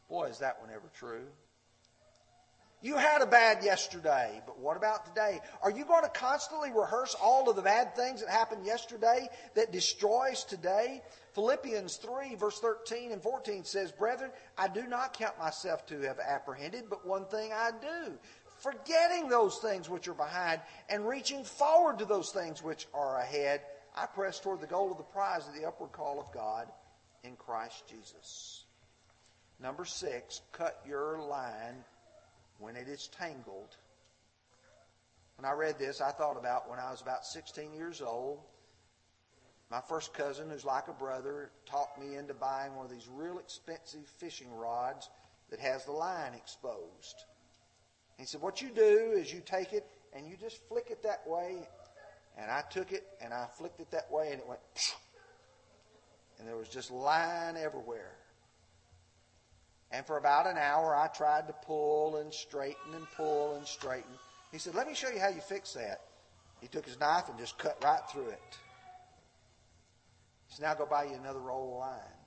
Boy, 0.09 0.25
is 0.25 0.39
that 0.39 0.61
one 0.61 0.69
ever 0.69 0.89
true. 0.93 1.25
You 2.81 2.95
had 2.95 3.23
a 3.23 3.25
bad 3.25 3.63
yesterday, 3.63 4.39
but 4.45 4.59
what 4.59 4.77
about 4.77 5.07
today? 5.07 5.39
Are 5.63 5.71
you 5.71 5.83
going 5.83 6.03
to 6.03 6.09
constantly 6.09 6.69
rehearse 6.71 7.15
all 7.19 7.49
of 7.49 7.55
the 7.55 7.63
bad 7.63 7.95
things 7.95 8.21
that 8.21 8.29
happened 8.29 8.65
yesterday 8.65 9.27
that 9.55 9.71
destroys 9.71 10.43
today? 10.43 11.01
Philippians 11.37 11.97
3, 11.97 12.33
verse 12.33 12.59
13 12.59 13.11
and 13.11 13.21
14 13.21 13.63
says, 13.63 13.91
Brethren, 13.91 14.31
I 14.57 14.67
do 14.67 14.87
not 14.87 15.13
count 15.13 15.37
myself 15.37 15.85
to 15.85 16.01
have 16.01 16.17
apprehended, 16.17 16.85
but 16.89 17.05
one 17.05 17.25
thing 17.25 17.51
I 17.53 17.69
do, 17.79 18.17
forgetting 18.57 19.29
those 19.29 19.59
things 19.59 19.87
which 19.87 20.07
are 20.07 20.15
behind 20.15 20.61
and 20.89 21.07
reaching 21.07 21.43
forward 21.43 21.99
to 21.99 22.05
those 22.05 22.31
things 22.31 22.63
which 22.63 22.87
are 22.91 23.19
ahead, 23.19 23.61
I 23.95 24.07
press 24.07 24.39
toward 24.39 24.61
the 24.61 24.65
goal 24.65 24.91
of 24.91 24.97
the 24.97 25.03
prize 25.03 25.47
of 25.47 25.53
the 25.53 25.67
upward 25.67 25.91
call 25.91 26.19
of 26.19 26.31
God 26.31 26.69
in 27.23 27.35
Christ 27.35 27.83
Jesus. 27.87 28.63
Number 29.61 29.85
six, 29.85 30.41
cut 30.53 30.81
your 30.87 31.19
line 31.19 31.83
when 32.57 32.75
it 32.75 32.87
is 32.87 33.09
tangled. 33.09 33.75
When 35.35 35.45
I 35.45 35.53
read 35.53 35.77
this, 35.77 36.01
I 36.01 36.09
thought 36.09 36.35
about 36.35 36.67
when 36.67 36.79
I 36.79 36.89
was 36.89 37.01
about 37.01 37.27
16 37.27 37.75
years 37.75 38.01
old. 38.01 38.39
My 39.69 39.81
first 39.81 40.13
cousin, 40.13 40.49
who's 40.49 40.63
like 40.63 40.87
a 40.87 40.93
brother, 40.93 41.51
talked 41.65 41.99
me 41.99 42.15
into 42.15 42.33
buying 42.33 42.75
one 42.75 42.85
of 42.85 42.91
these 42.91 43.07
real 43.11 43.37
expensive 43.37 44.07
fishing 44.17 44.53
rods 44.55 45.09
that 45.49 45.59
has 45.59 45.83
the 45.85 45.91
line 45.91 46.33
exposed. 46.33 47.25
He 48.17 48.25
said, 48.25 48.41
What 48.41 48.61
you 48.61 48.69
do 48.69 49.13
is 49.15 49.31
you 49.31 49.41
take 49.45 49.73
it 49.73 49.85
and 50.13 50.25
you 50.25 50.37
just 50.37 50.65
flick 50.69 50.87
it 50.89 51.03
that 51.03 51.27
way. 51.27 51.67
And 52.37 52.49
I 52.49 52.63
took 52.71 52.91
it 52.93 53.05
and 53.21 53.33
I 53.33 53.47
flicked 53.57 53.79
it 53.81 53.91
that 53.91 54.11
way 54.11 54.31
and 54.31 54.39
it 54.39 54.47
went, 54.47 54.59
and 56.39 56.47
there 56.47 56.55
was 56.55 56.69
just 56.69 56.91
line 56.91 57.57
everywhere. 57.57 58.13
And 59.91 60.05
for 60.05 60.17
about 60.17 60.47
an 60.47 60.57
hour, 60.57 60.95
I 60.95 61.07
tried 61.07 61.47
to 61.47 61.53
pull 61.65 62.17
and 62.17 62.33
straighten 62.33 62.93
and 62.93 63.05
pull 63.15 63.55
and 63.55 63.65
straighten. 63.65 64.11
He 64.51 64.59
said, 64.59 64.75
Let 64.75 64.87
me 64.87 64.93
show 64.93 65.09
you 65.09 65.19
how 65.19 65.29
you 65.29 65.41
fix 65.41 65.73
that. 65.73 66.01
He 66.61 66.67
took 66.67 66.85
his 66.85 66.99
knife 66.99 67.29
and 67.29 67.37
just 67.37 67.57
cut 67.57 67.77
right 67.83 68.01
through 68.11 68.29
it. 68.29 68.57
Said, 70.49 70.63
Now 70.63 70.75
go 70.75 70.85
buy 70.85 71.05
you 71.05 71.15
another 71.15 71.39
roll 71.39 71.73
of 71.73 71.79
line. 71.79 72.17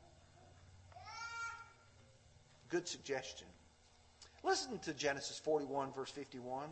Good 2.68 2.86
suggestion. 2.86 3.48
Listen 4.42 4.78
to 4.80 4.94
Genesis 4.94 5.38
41, 5.38 5.92
verse 5.92 6.10
51. 6.10 6.68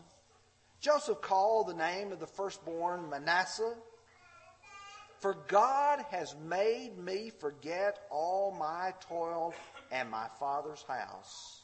Joseph 0.80 1.20
called 1.20 1.68
the 1.68 1.74
name 1.74 2.12
of 2.12 2.20
the 2.20 2.26
firstborn 2.26 3.10
Manasseh, 3.10 3.74
for 5.18 5.36
God 5.48 6.04
has 6.10 6.36
made 6.48 6.96
me 6.96 7.32
forget 7.40 7.98
all 8.10 8.52
my 8.52 8.94
toil 9.08 9.52
and 9.90 10.08
my 10.08 10.28
father's 10.38 10.82
house. 10.86 11.62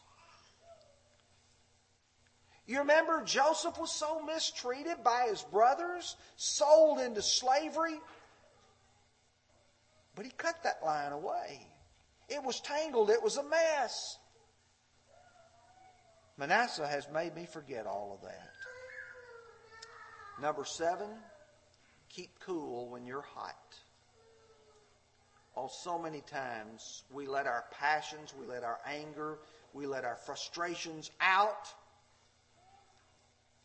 You 2.67 2.79
remember 2.79 3.23
Joseph 3.25 3.79
was 3.79 3.93
so 3.93 4.25
mistreated 4.25 5.05
by 5.05 5.27
his 5.29 5.43
brothers, 5.43 6.17
sold 6.37 6.99
into 6.99 7.23
slavery. 7.23 8.01
But 10.15 10.25
he 10.25 10.33
cut 10.33 10.63
that 10.63 10.85
line 10.85 11.13
away. 11.13 11.67
It 12.29 12.43
was 12.43 12.61
tangled, 12.61 13.11
it 13.11 13.23
was 13.23 13.37
a 13.37 13.43
mess. 13.43 14.19
Manasseh 16.37 16.87
has 16.87 17.09
made 17.13 17.35
me 17.35 17.47
forget 17.47 17.87
all 17.87 18.13
of 18.15 18.27
that. 18.29 18.51
Number 20.41 20.65
seven, 20.65 21.09
keep 22.09 22.31
cool 22.41 22.89
when 22.89 23.07
you're 23.07 23.23
hot. 23.23 23.55
Oh, 25.57 25.69
so 25.69 25.99
many 25.99 26.21
times 26.23 27.05
we 27.13 27.29
let 27.29 27.47
our 27.47 27.65
passions, 27.71 28.35
we 28.39 28.47
let 28.47 28.65
our 28.65 28.81
anger, 28.85 29.39
we 29.73 29.87
let 29.87 30.05
our 30.05 30.17
frustrations 30.17 31.13
out, 31.21 31.73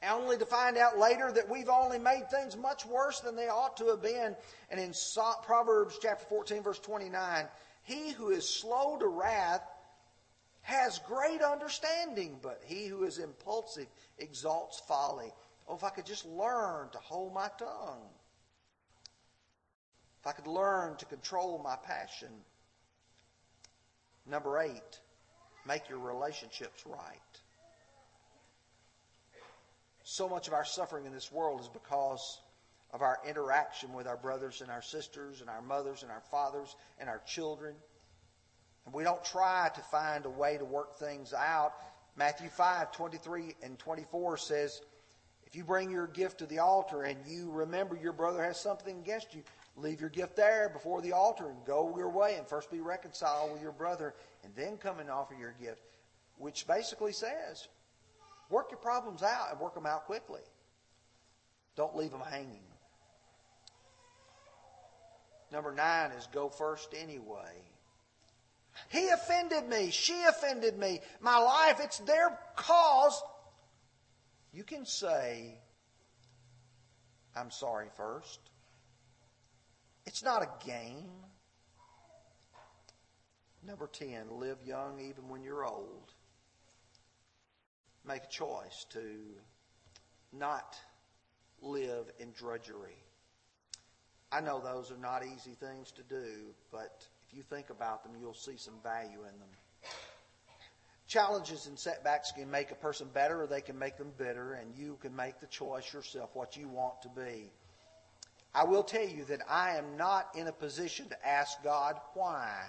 only 0.08 0.38
to 0.38 0.46
find 0.46 0.78
out 0.78 0.98
later 0.98 1.32
that 1.32 1.50
we've 1.50 1.70
only 1.70 2.00
made 2.00 2.30
things 2.30 2.56
much 2.56 2.86
worse 2.86 3.20
than 3.20 3.36
they 3.36 3.50
ought 3.50 3.78
to 3.78 3.88
have 3.88 4.02
been. 4.02 4.36
And 4.70 4.80
in 4.80 4.94
Proverbs 5.44 5.98
chapter 6.02 6.26
14, 6.26 6.64
verse 6.64 6.80
29, 6.80 7.48
he 7.84 8.12
who 8.12 8.30
is 8.30 8.48
slow 8.48 8.98
to 8.98 9.08
wrath 9.08 9.64
has 10.62 11.00
great 11.00 11.42
understanding, 11.42 12.40
but 12.42 12.62
he 12.66 12.86
who 12.86 13.04
is 13.04 13.18
impulsive 13.18 13.88
exalts 14.20 14.82
folly. 14.88 15.34
Oh, 15.68 15.76
if 15.76 15.84
I 15.84 15.90
could 15.90 16.06
just 16.06 16.26
learn 16.26 16.90
to 16.92 16.98
hold 17.00 17.34
my 17.34 17.50
tongue. 17.58 18.08
If 20.22 20.28
I 20.28 20.32
could 20.32 20.48
learn 20.48 20.96
to 20.98 21.06
control 21.06 21.62
my 21.64 21.76
passion. 21.76 22.30
Number 24.26 24.60
eight, 24.60 25.00
make 25.66 25.90
your 25.90 26.00
relationships 26.00 26.84
right. 26.86 27.42
So 30.12 30.28
much 30.28 30.48
of 30.48 30.56
our 30.56 30.65
suffering 30.65 31.06
in 31.06 31.13
this 31.13 31.32
world 31.32 31.62
is 31.62 31.67
because 31.67 32.41
of 32.91 33.04
our 33.04 33.19
interaction 33.28 33.93
with 33.93 34.08
our 34.08 34.17
brothers 34.17 34.62
and 34.62 34.72
our 34.72 34.82
sisters 34.82 35.39
and 35.39 35.52
our 35.52 35.62
mothers 35.62 36.02
and 36.02 36.12
our 36.12 36.24
fathers 36.32 36.76
and 36.98 37.08
our 37.08 37.22
children. 37.28 37.76
And 38.86 38.93
we 38.95 39.04
don't 39.04 39.24
try 39.24 39.69
to 39.72 39.82
find 39.82 40.26
a 40.26 40.30
way 40.32 40.58
to 40.58 40.65
work 40.65 40.95
things 40.98 41.32
out. 41.32 41.74
Matthew 42.15 42.50
5, 42.50 42.91
23 42.91 43.56
and 43.62 43.78
24 43.78 44.38
says, 44.38 44.82
if 45.45 45.56
you 45.56 45.63
bring 45.63 45.91
your 45.91 46.08
gift 46.08 46.39
to 46.39 46.48
the 46.48 46.58
altar 46.58 47.04
and 47.04 47.19
you 47.28 47.52
remember 47.52 47.95
your 47.95 48.12
brother 48.12 48.43
has 48.43 48.60
something 48.60 48.98
against 48.98 49.36
you, 49.36 49.43
leave 49.78 50.02
your 50.02 50.10
gift 50.10 50.36
there 50.36 50.69
before 50.69 51.04
the 51.04 51.12
altar 51.12 51.50
and 51.50 51.63
go 51.67 51.95
your 51.95 52.10
way 52.10 52.34
and 52.36 52.48
first 52.48 52.72
be 52.72 52.80
reconciled 52.80 53.54
with 53.54 53.62
your 53.62 53.74
brother 53.74 54.15
and 54.43 54.56
then 54.56 54.78
come 54.78 55.00
and 55.00 55.12
offer 55.12 55.36
your 55.39 55.54
gift. 55.62 55.84
Which 56.39 56.65
basically 56.65 57.13
says, 57.13 57.67
work 58.50 58.72
your 58.72 58.80
problems 58.80 59.24
out 59.24 59.52
and 59.52 59.60
work 59.60 59.76
them 59.76 59.86
out 59.86 60.06
quickly. 60.06 60.42
Don't 61.76 61.96
leave 61.96 62.12
them 62.12 62.22
hanging. 62.22 62.64
Number 65.52 65.74
nine 65.74 66.12
is 66.12 66.28
go 66.32 66.50
first 66.50 66.94
anyway. 66.94 67.64
He 68.90 69.08
offended 69.10 69.68
me. 69.68 69.92
She 69.92 70.22
offended 70.24 70.78
me. 70.78 71.02
My 71.20 71.38
life, 71.38 71.80
it's 71.82 72.00
their 72.00 72.38
cause. 72.56 73.22
You 74.54 74.64
can 74.64 74.86
say, 74.86 75.60
I'm 77.36 77.52
sorry 77.52 77.88
first. 77.96 78.40
It's 80.06 80.24
not 80.24 80.44
a 80.44 80.66
game. 80.66 81.10
Number 83.66 83.88
10, 83.88 84.40
live 84.40 84.58
young 84.66 85.00
even 85.00 85.28
when 85.30 85.44
you're 85.44 85.66
old. 85.66 86.14
Make 88.06 88.24
a 88.24 88.28
choice 88.28 88.86
to 88.92 89.02
not 90.32 90.78
live 91.62 92.12
in 92.20 92.32
drudgery. 92.32 92.98
I 94.32 94.42
know 94.42 94.60
those 94.60 94.92
are 94.92 94.98
not 94.98 95.24
easy 95.26 95.56
things 95.60 95.92
to 95.92 96.04
do, 96.04 96.54
but 96.72 97.06
if 97.28 97.36
you 97.36 97.44
think 97.44 97.70
about 97.70 98.04
them, 98.04 98.14
you'll 98.20 98.34
see 98.34 98.58
some 98.58 98.76
value 98.84 99.20
in 99.20 99.40
them. 99.40 99.50
Challenges 101.08 101.66
and 101.66 101.78
setbacks 101.78 102.32
can 102.32 102.52
make 102.52 102.70
a 102.70 102.76
person 102.76 103.08
better 103.12 103.42
or 103.42 103.48
they 103.48 103.62
can 103.62 103.78
make 103.80 103.98
them 103.98 104.12
bitter, 104.18 104.54
and 104.54 104.76
you 104.78 104.98
can 105.02 105.16
make 105.16 105.40
the 105.40 105.48
choice 105.48 105.92
yourself 105.92 106.30
what 106.34 106.56
you 106.56 106.68
want 106.68 107.02
to 107.02 107.10
be. 107.10 107.52
I 108.54 108.64
will 108.64 108.84
tell 108.84 109.08
you 109.08 109.26
that 109.26 109.42
I 109.50 109.78
am 109.78 109.98
not 109.98 110.30
in 110.36 110.48
a 110.48 110.52
position 110.52 111.10
to 111.10 111.28
ask 111.28 111.64
God 111.64 111.96
why. 112.14 112.64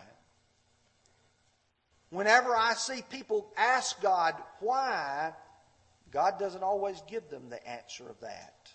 Whenever 2.11 2.55
I 2.55 2.75
see 2.75 3.03
people 3.09 3.53
ask 3.57 4.01
God 4.03 4.35
why, 4.59 5.33
God 6.11 6.39
doesn't 6.39 6.63
always 6.63 7.01
give 7.09 7.29
them 7.31 7.49
the 7.49 7.67
answer 7.69 8.09
of 8.09 8.21
that. 8.21 8.71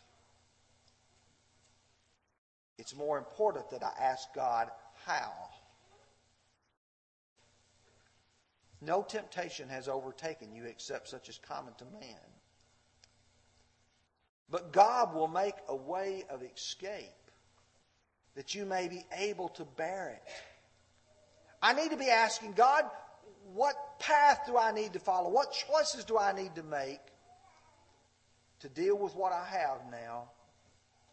It's 2.77 2.95
more 2.95 3.17
important 3.17 3.69
that 3.71 3.83
I 3.83 3.91
ask 3.99 4.33
God 4.33 4.69
how. 5.05 5.33
No 8.81 9.01
temptation 9.01 9.69
has 9.69 9.87
overtaken 9.87 10.53
you 10.53 10.65
except 10.65 11.07
such 11.09 11.29
as 11.29 11.37
common 11.37 11.73
to 11.77 11.85
man. 11.85 12.19
But 14.49 14.71
God 14.71 15.13
will 15.15 15.27
make 15.27 15.55
a 15.67 15.75
way 15.75 16.23
of 16.29 16.43
escape 16.43 17.03
that 18.35 18.53
you 18.53 18.65
may 18.65 18.87
be 18.87 19.05
able 19.17 19.49
to 19.49 19.65
bear 19.65 20.09
it. 20.09 20.31
I 21.61 21.73
need 21.73 21.91
to 21.91 21.97
be 21.97 22.09
asking 22.09 22.53
God, 22.53 22.83
what 23.53 23.75
path 23.99 24.41
do 24.47 24.57
I 24.57 24.71
need 24.71 24.93
to 24.93 24.99
follow? 24.99 25.29
What 25.29 25.51
choices 25.51 26.03
do 26.03 26.17
I 26.17 26.33
need 26.33 26.55
to 26.55 26.63
make 26.63 26.99
to 28.61 28.69
deal 28.69 28.97
with 28.97 29.15
what 29.15 29.31
I 29.31 29.45
have 29.45 29.79
now 29.91 30.29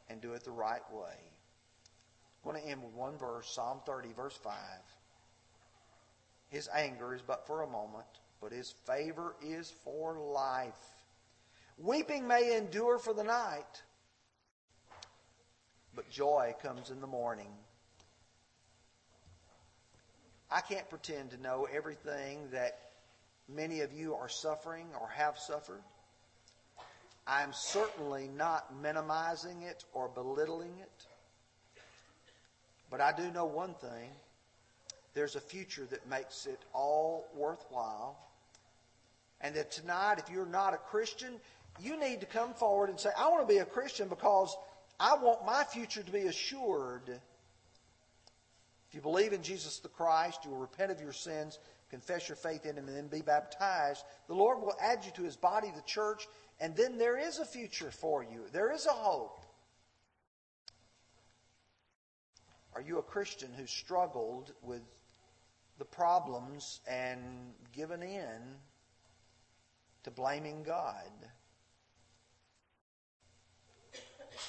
and 0.09 0.21
do 0.21 0.33
it 0.33 0.45
the 0.45 0.51
right 0.51 0.83
way? 0.93 1.33
I'm 2.45 2.51
going 2.51 2.63
to 2.63 2.69
end 2.69 2.83
with 2.83 2.95
one 2.95 3.17
verse, 3.19 3.49
Psalm 3.49 3.81
30, 3.87 4.13
verse 4.15 4.37
5. 4.37 4.55
His 6.49 6.69
anger 6.75 7.15
is 7.15 7.23
but 7.23 7.47
for 7.47 7.63
a 7.63 7.67
moment, 7.67 8.07
but 8.41 8.53
his 8.53 8.75
favor 8.87 9.37
is 9.43 9.73
for 9.85 10.19
life. 10.19 10.73
Weeping 11.79 12.27
may 12.27 12.57
endure 12.57 12.99
for 12.99 13.15
the 13.15 13.25
night, 13.25 13.83
but 15.95 16.11
joy 16.11 16.55
comes 16.63 16.91
in 16.91 17.01
the 17.01 17.07
morning. 17.07 17.49
I 20.53 20.61
can't 20.61 20.89
pretend 20.91 21.31
to 21.31 21.41
know 21.41 21.67
everything 21.73 22.41
that 22.53 22.79
many 23.49 23.81
of 23.81 23.93
you 23.93 24.15
are 24.15 24.29
suffering 24.29 24.87
or 25.01 25.09
have 25.09 25.39
suffered. 25.39 25.81
I'm 27.27 27.53
certainly 27.55 28.29
not 28.37 28.67
minimizing 28.83 29.63
it 29.63 29.85
or 29.95 30.09
belittling 30.09 30.75
it. 30.81 31.07
But 32.91 33.01
I 33.01 33.13
do 33.13 33.31
know 33.31 33.47
one 33.47 33.75
thing 33.75 34.11
there's 35.15 35.37
a 35.37 35.41
future 35.41 35.87
that 35.91 36.07
makes 36.09 36.47
it 36.47 36.61
all 36.75 37.27
worthwhile. 37.35 38.19
And 39.41 39.55
that 39.57 39.73
tonight, 39.73 40.19
if 40.19 40.31
you're 40.31 40.47
not 40.47 40.75
a 40.75 40.79
Christian, 40.79 41.35
you 41.81 41.99
need 41.99 42.21
to 42.21 42.27
come 42.27 42.53
forward 42.55 42.91
and 42.91 43.01
say, 43.01 43.11
I 43.19 43.29
want 43.29 43.47
to 43.47 43.53
be 43.53 43.61
a 43.61 43.65
Christian 43.65 44.09
because 44.09 44.55
I 45.01 45.17
want 45.17 45.47
my 45.47 45.65
future 45.65 46.03
to 46.03 46.13
be 46.13 46.27
assured. 46.27 47.21
If 48.93 48.97
you 48.97 49.01
believe 49.01 49.33
in 49.33 49.43
Jesus 49.43 49.79
the 49.79 49.89
Christ, 49.89 50.45
you 50.45 50.51
will 50.51 50.59
repent 50.59 50.93
of 50.93 51.01
your 51.01 51.15
sins, 51.15 51.59
confess 51.89 52.29
your 52.29 52.37
faith 52.37 52.67
in 52.67 52.77
Him, 52.77 52.89
and 52.89 52.95
then 52.95 53.07
be 53.07 53.23
baptized. 53.23 54.05
The 54.27 54.35
Lord 54.35 54.61
will 54.61 54.75
add 54.79 55.03
you 55.07 55.11
to 55.13 55.23
His 55.23 55.35
body, 55.35 55.73
the 55.75 55.81
church, 55.87 56.29
and 56.61 56.77
then 56.77 56.99
there 56.99 57.19
is 57.19 57.39
a 57.39 57.47
future 57.47 57.91
for 57.91 58.23
you. 58.23 58.45
There 58.53 58.71
is 58.71 58.85
a 58.85 58.91
hope. 58.91 59.47
Are 62.75 62.83
you 62.83 62.99
a 62.99 63.03
Christian 63.03 63.49
who 63.57 63.67
struggled 63.67 64.53
with 64.61 64.83
the 65.79 65.87
problems 65.87 66.83
and 66.87 67.55
given 67.75 68.03
in 68.03 68.43
to 70.05 70.11
blaming 70.11 70.65
God? 70.65 71.11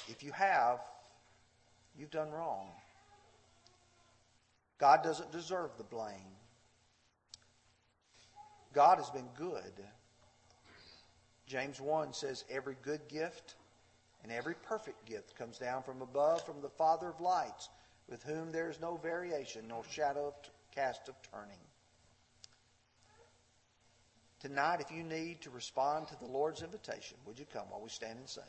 If 0.06 0.22
you 0.22 0.32
have, 0.32 0.80
you've 1.96 2.10
done 2.10 2.30
wrong. 2.30 2.68
God 4.78 5.02
doesn't 5.02 5.32
deserve 5.32 5.70
the 5.76 5.84
blame. 5.84 6.34
God 8.72 8.98
has 8.98 9.10
been 9.10 9.28
good. 9.36 9.72
James 11.46 11.80
1 11.80 12.12
says, 12.12 12.44
Every 12.50 12.76
good 12.82 13.00
gift 13.08 13.54
and 14.22 14.32
every 14.32 14.54
perfect 14.54 15.04
gift 15.06 15.36
comes 15.36 15.58
down 15.58 15.82
from 15.82 16.02
above 16.02 16.44
from 16.44 16.60
the 16.60 16.70
Father 16.70 17.08
of 17.08 17.20
lights, 17.20 17.68
with 18.08 18.22
whom 18.24 18.50
there 18.50 18.70
is 18.70 18.80
no 18.80 18.96
variation 18.96 19.68
nor 19.68 19.84
shadow 19.90 20.28
of 20.28 20.34
cast 20.74 21.08
of 21.08 21.14
turning. 21.30 21.58
Tonight, 24.40 24.80
if 24.80 24.90
you 24.90 25.02
need 25.02 25.40
to 25.42 25.50
respond 25.50 26.08
to 26.08 26.18
the 26.18 26.26
Lord's 26.26 26.62
invitation, 26.62 27.16
would 27.26 27.38
you 27.38 27.46
come 27.52 27.64
while 27.70 27.80
we 27.80 27.88
stand 27.88 28.18
and 28.18 28.28
sing? 28.28 28.42